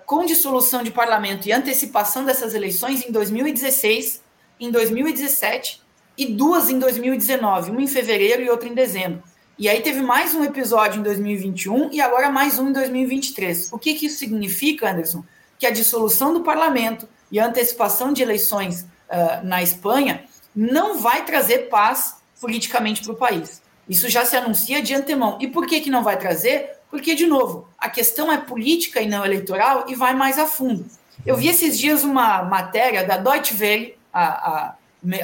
com 0.06 0.24
dissolução 0.24 0.82
de 0.82 0.90
parlamento 0.90 1.46
e 1.46 1.52
antecipação 1.52 2.24
dessas 2.24 2.54
eleições 2.54 3.06
em 3.06 3.12
2016, 3.12 4.22
em 4.58 4.70
2017 4.70 5.82
e 6.16 6.26
duas 6.26 6.68
em 6.68 6.78
2019, 6.78 7.70
uma 7.70 7.82
em 7.82 7.86
fevereiro 7.86 8.42
e 8.42 8.50
outra 8.50 8.68
em 8.68 8.74
dezembro. 8.74 9.22
E 9.58 9.68
aí 9.68 9.80
teve 9.80 10.00
mais 10.00 10.34
um 10.34 10.42
episódio 10.42 10.98
em 10.98 11.02
2021 11.02 11.92
e 11.92 12.00
agora 12.00 12.30
mais 12.30 12.58
um 12.58 12.70
em 12.70 12.72
2023. 12.72 13.72
O 13.72 13.78
que, 13.78 13.94
que 13.94 14.06
isso 14.06 14.18
significa, 14.18 14.90
Anderson? 14.90 15.22
Que 15.58 15.66
a 15.66 15.70
dissolução 15.70 16.32
do 16.32 16.40
parlamento 16.40 17.08
e 17.30 17.38
a 17.38 17.46
antecipação 17.46 18.12
de 18.12 18.22
eleições 18.22 18.82
uh, 18.82 19.44
na 19.44 19.62
Espanha 19.62 20.24
não 20.54 20.98
vai 20.98 21.24
trazer 21.24 21.68
paz 21.68 22.16
politicamente 22.40 23.02
para 23.02 23.12
o 23.12 23.16
país. 23.16 23.62
Isso 23.88 24.08
já 24.08 24.24
se 24.24 24.36
anuncia 24.36 24.82
de 24.82 24.94
antemão. 24.94 25.38
E 25.40 25.46
por 25.46 25.66
que, 25.66 25.80
que 25.80 25.90
não 25.90 26.02
vai 26.02 26.18
trazer? 26.18 26.70
Porque, 26.92 27.14
de 27.14 27.26
novo, 27.26 27.66
a 27.78 27.88
questão 27.88 28.30
é 28.30 28.36
política 28.36 29.00
e 29.00 29.08
não 29.08 29.24
eleitoral 29.24 29.86
e 29.88 29.94
vai 29.94 30.14
mais 30.14 30.38
a 30.38 30.46
fundo. 30.46 30.84
Eu 31.24 31.34
vi 31.34 31.48
esses 31.48 31.78
dias 31.78 32.04
uma 32.04 32.42
matéria 32.42 33.02
da 33.02 33.16
Deutsche 33.16 33.56
Welle, 33.58 33.96
a, 34.12 34.26
a, 34.26 34.74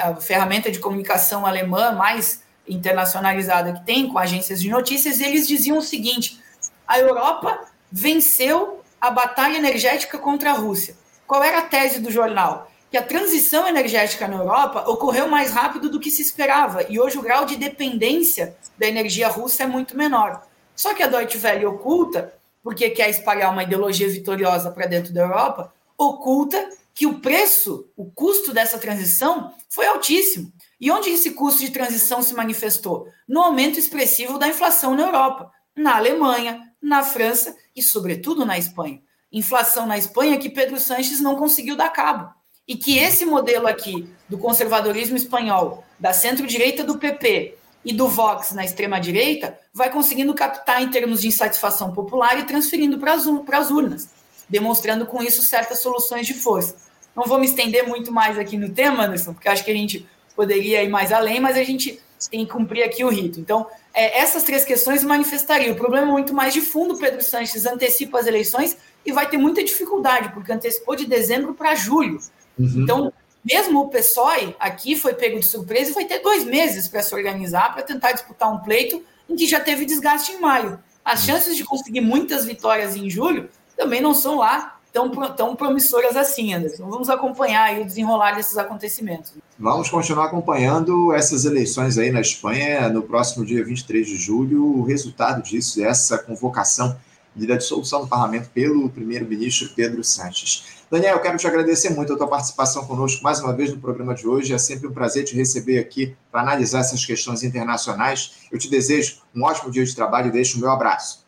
a 0.01 0.17
ferramenta 0.17 0.71
de 0.71 0.79
comunicação 0.79 1.45
alemã 1.45 1.93
mais 1.93 2.43
internacionalizada 2.67 3.75
que 3.75 3.85
tem, 3.85 4.09
com 4.09 4.19
agências 4.19 4.63
de 4.63 4.71
notícias, 4.71 5.21
e 5.21 5.25
eles 5.25 5.47
diziam 5.47 5.77
o 5.77 5.83
seguinte: 5.83 6.43
a 6.87 6.99
Europa 6.99 7.67
venceu 7.93 8.83
a 8.99 9.11
batalha 9.11 9.59
energética 9.59 10.17
contra 10.17 10.53
a 10.53 10.55
Rússia. 10.55 10.97
Qual 11.27 11.45
era 11.45 11.59
a 11.59 11.63
tese 11.63 12.01
do 12.01 12.11
jornal? 12.11 12.73
Que 12.91 12.97
a 12.97 13.03
transição 13.03 13.69
energética 13.69 14.27
na 14.27 14.39
Europa 14.39 14.89
ocorreu 14.89 15.29
mais 15.29 15.53
rápido 15.53 15.91
do 15.91 16.01
que 16.01 16.11
se 16.11 16.23
esperava 16.23 16.87
e 16.89 16.99
hoje 16.99 17.19
o 17.19 17.23
grau 17.23 17.45
de 17.45 17.57
dependência 17.57 18.57
da 18.79 18.87
energia 18.87 19.29
russa 19.29 19.65
é 19.65 19.67
muito 19.67 19.95
menor. 19.95 20.49
Só 20.79 20.95
que 20.95 21.03
a 21.03 21.09
Deutsche 21.09 21.39
Welle 21.45 21.67
oculta, 21.67 22.33
porque 22.63 22.91
quer 22.91 23.11
espalhar 23.11 23.53
uma 23.53 23.65
ideologia 23.65 24.09
vitoriosa 24.09 24.71
para 24.71 24.87
dentro 24.87 25.13
da 25.13 25.23
Europa, 25.23 25.75
oculta 25.97 26.71
que 26.95 27.07
o 27.07 27.21
preço, 27.21 27.91
o 27.97 28.07
custo 28.11 28.53
dessa 28.53 28.79
transição 28.79 29.53
foi 29.69 29.87
altíssimo. 29.87 30.53
E 30.81 30.91
onde 30.91 31.11
esse 31.11 31.33
custo 31.33 31.61
de 31.61 31.71
transição 31.71 32.23
se 32.23 32.35
manifestou? 32.35 33.09
No 33.27 33.43
aumento 33.43 33.79
expressivo 33.79 34.39
da 34.39 34.47
inflação 34.47 34.95
na 34.95 35.03
Europa, 35.03 35.51
na 35.75 35.97
Alemanha, 35.97 36.73
na 36.81 37.03
França 37.03 37.57
e, 37.75 37.83
sobretudo, 37.83 38.47
na 38.47 38.57
Espanha 38.57 39.03
inflação 39.33 39.87
na 39.87 39.99
Espanha 39.99 40.39
que 40.39 40.49
Pedro 40.49 40.79
Sanches 40.79 41.21
não 41.21 41.37
conseguiu 41.37 41.77
dar 41.77 41.91
cabo. 41.91 42.33
E 42.67 42.77
que 42.77 42.99
esse 42.99 43.25
modelo 43.25 43.67
aqui 43.67 44.09
do 44.29 44.37
conservadorismo 44.37 45.17
espanhol, 45.17 45.85
da 45.99 46.13
centro-direita 46.13 46.85
do 46.85 46.99
PP 46.99 47.57
e 47.85 47.93
do 47.93 48.09
Vox 48.09 48.53
na 48.53 48.65
extrema-direita, 48.65 49.59
vai 49.73 49.91
conseguindo 49.91 50.35
captar 50.35 50.83
em 50.83 50.91
termos 50.91 51.21
de 51.23 51.29
insatisfação 51.29 51.93
popular 51.93 52.39
e 52.39 52.45
transferindo 52.45 52.99
para 52.99 53.15
as 53.15 53.71
urnas, 53.71 54.11
demonstrando 54.49 55.07
com 55.07 55.23
isso 55.23 55.43
certas 55.43 55.81
soluções 55.81 56.27
de 56.27 56.35
força. 56.35 56.77
Não 57.15 57.25
vou 57.25 57.39
me 57.39 57.47
estender 57.47 57.87
muito 57.87 58.13
mais 58.13 58.39
aqui 58.39 58.57
no 58.57 58.71
tema, 58.71 59.05
Anderson, 59.05 59.33
porque 59.33 59.49
acho 59.49 59.65
que 59.65 59.71
a 59.71 59.75
gente 59.75 60.07
poderia 60.37 60.83
ir 60.83 60.89
mais 60.89 61.13
além, 61.13 61.41
mas 61.41 61.57
a 61.57 61.65
gente 61.65 62.01
tem 62.31 62.45
que 62.45 62.53
cumprir 62.53 62.83
aqui 62.83 63.05
o 63.05 63.09
rito. 63.09 63.41
Então, 63.41 63.67
é, 63.95 64.19
essas 64.19 64.43
três 64.43 64.65
questões 64.65 65.05
manifestariam. 65.05 65.73
O 65.73 65.77
problema 65.77 66.09
é 66.09 66.11
muito 66.11 66.35
mais 66.35 66.53
de 66.53 66.61
fundo. 66.61 66.97
Pedro 66.97 67.23
Sanches 67.23 67.67
antecipa 67.67 68.19
as 68.19 68.27
eleições 68.27 68.77
e 69.05 69.13
vai 69.13 69.29
ter 69.29 69.37
muita 69.37 69.63
dificuldade, 69.63 70.31
porque 70.33 70.53
antecipou 70.53 70.95
de 70.97 71.07
dezembro 71.07 71.55
para 71.55 71.75
julho. 71.75 72.19
Uhum. 72.59 72.83
Então, 72.83 73.13
mesmo 73.51 73.81
o 73.81 73.89
PSOE 73.89 74.55
aqui 74.61 74.95
foi 74.95 75.15
pego 75.15 75.41
de 75.41 75.47
surpresa 75.47 75.91
e 75.91 75.95
vai 75.95 76.05
ter 76.05 76.19
dois 76.21 76.45
meses 76.45 76.87
para 76.87 77.03
se 77.03 77.15
organizar, 77.15 77.73
para 77.73 77.83
tentar 77.83 78.13
disputar 78.13 78.53
um 78.53 78.59
pleito 78.59 79.03
em 79.29 79.37
que 79.37 79.47
já 79.47 79.61
teve 79.61 79.85
desgaste 79.85 80.33
em 80.33 80.41
maio. 80.41 80.79
As 81.05 81.25
chances 81.25 81.57
de 81.57 81.65
conseguir 81.65 82.01
muitas 82.01 82.45
vitórias 82.45 82.95
em 82.95 83.09
julho 83.09 83.49
também 83.77 84.01
não 84.01 84.13
são 84.13 84.37
lá 84.37 84.79
tão, 84.93 85.11
tão 85.35 85.57
promissoras 85.57 86.17
assim, 86.17 86.53
Anderson. 86.53 86.89
Vamos 86.89 87.09
acompanhar 87.09 87.81
o 87.81 87.85
desenrolar 87.85 88.33
desses 88.33 88.59
acontecimentos. 88.59 89.33
Vamos 89.59 89.89
continuar 89.89 90.27
acompanhando 90.27 91.13
essas 91.13 91.45
eleições 91.45 91.97
aí 91.99 92.11
na 92.11 92.21
Espanha 92.21 92.89
no 92.89 93.03
próximo 93.03 93.45
dia 93.45 93.65
23 93.65 94.07
de 94.07 94.17
julho. 94.17 94.65
O 94.65 94.83
resultado 94.85 95.43
disso, 95.43 95.83
essa 95.83 96.19
convocação 96.19 96.97
e 97.37 97.47
da 97.47 97.57
dissolução 97.57 98.03
do 98.03 98.09
parlamento 98.09 98.51
pelo 98.51 98.89
primeiro-ministro 98.91 99.71
Pedro 99.75 100.03
Sanches. 100.03 100.78
Daniel, 100.91 101.17
eu 101.17 101.21
quero 101.21 101.37
te 101.37 101.47
agradecer 101.47 101.91
muito 101.91 102.15
a 102.15 102.17
tua 102.17 102.27
participação 102.27 102.87
conosco 102.87 103.23
mais 103.23 103.41
uma 103.41 103.53
vez 103.53 103.71
no 103.71 103.79
programa 103.79 104.15
de 104.15 104.27
hoje. 104.27 104.55
É 104.55 104.59
sempre 104.59 104.89
um 104.89 104.93
prazer 104.93 105.23
te 105.23 105.37
receber 105.37 105.79
aqui 105.79 106.17
para 106.33 106.41
analisar 106.41 106.81
essas 106.81 107.05
questões 107.05 107.43
internacionais. 107.43 108.49
Eu 108.51 108.59
te 108.59 108.71
desejo 108.71 109.19
um 109.35 109.45
ótimo 109.45 109.71
dia 109.71 109.85
de 109.85 109.95
trabalho 109.95 110.29
e 110.29 110.31
deixo 110.31 110.57
o 110.57 110.61
meu 110.61 110.71
abraço. 110.71 111.27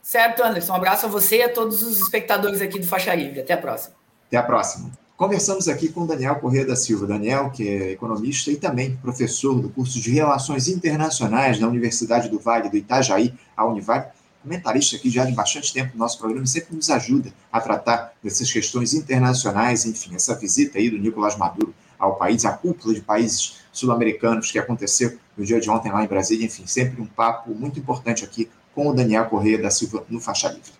Certo, 0.00 0.40
Anderson. 0.40 0.72
Um 0.72 0.76
abraço 0.76 1.06
a 1.06 1.08
você 1.08 1.38
e 1.38 1.42
a 1.42 1.52
todos 1.52 1.82
os 1.82 1.98
espectadores 1.98 2.60
aqui 2.60 2.78
do 2.78 2.86
Faixa 2.86 3.12
Livre. 3.12 3.40
Até 3.40 3.54
a 3.54 3.58
próxima. 3.58 3.96
Até 4.28 4.36
a 4.36 4.42
próxima. 4.44 4.92
Conversamos 5.16 5.66
aqui 5.66 5.88
com 5.88 6.06
Daniel 6.06 6.36
Corrêa 6.36 6.64
da 6.64 6.76
Silva. 6.76 7.08
Daniel, 7.08 7.50
que 7.50 7.68
é 7.68 7.90
economista 7.92 8.52
e 8.52 8.56
também 8.56 8.94
professor 8.96 9.60
do 9.60 9.68
curso 9.68 9.98
de 9.98 10.12
Relações 10.12 10.68
Internacionais 10.68 11.58
da 11.58 11.66
Universidade 11.66 12.28
do 12.28 12.38
Vale 12.38 12.68
do 12.68 12.76
Itajaí, 12.76 13.34
a 13.56 13.64
Univale 13.64 14.04
comentarista 14.46 14.94
aqui 14.94 15.10
já 15.10 15.24
de 15.24 15.32
bastante 15.32 15.72
tempo 15.72 15.90
no 15.94 15.98
nosso 15.98 16.18
programa, 16.18 16.46
sempre 16.46 16.76
nos 16.76 16.88
ajuda 16.88 17.32
a 17.50 17.60
tratar 17.60 18.12
dessas 18.22 18.50
questões 18.50 18.94
internacionais, 18.94 19.84
enfim, 19.84 20.14
essa 20.14 20.38
visita 20.38 20.78
aí 20.78 20.88
do 20.88 20.96
Nicolás 20.96 21.36
Maduro 21.36 21.74
ao 21.98 22.14
país, 22.14 22.44
a 22.44 22.52
cúpula 22.52 22.94
de 22.94 23.00
países 23.00 23.56
sul-americanos 23.72 24.52
que 24.52 24.58
aconteceu 24.58 25.18
no 25.36 25.44
dia 25.44 25.60
de 25.60 25.68
ontem 25.68 25.90
lá 25.90 26.04
em 26.04 26.06
Brasília. 26.06 26.46
Enfim, 26.46 26.64
sempre 26.66 27.02
um 27.02 27.06
papo 27.06 27.52
muito 27.52 27.80
importante 27.80 28.24
aqui 28.24 28.48
com 28.72 28.86
o 28.86 28.94
Daniel 28.94 29.26
Correia 29.26 29.60
da 29.60 29.70
Silva 29.70 30.04
no 30.08 30.20
Faixa 30.20 30.48
Livre. 30.48 30.72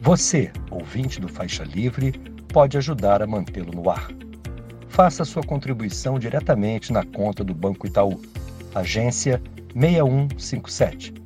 Você, 0.00 0.50
ouvinte 0.70 1.20
do 1.20 1.28
Faixa 1.28 1.62
Livre, 1.62 2.12
pode 2.52 2.76
ajudar 2.76 3.22
a 3.22 3.26
mantê-lo 3.26 3.72
no 3.72 3.88
ar. 3.88 4.08
Faça 4.88 5.24
sua 5.24 5.42
contribuição 5.42 6.18
diretamente 6.18 6.92
na 6.92 7.04
conta 7.04 7.44
do 7.44 7.54
Banco 7.54 7.86
Itaú, 7.86 8.20
agência 8.74 9.42
6157, 9.74 11.25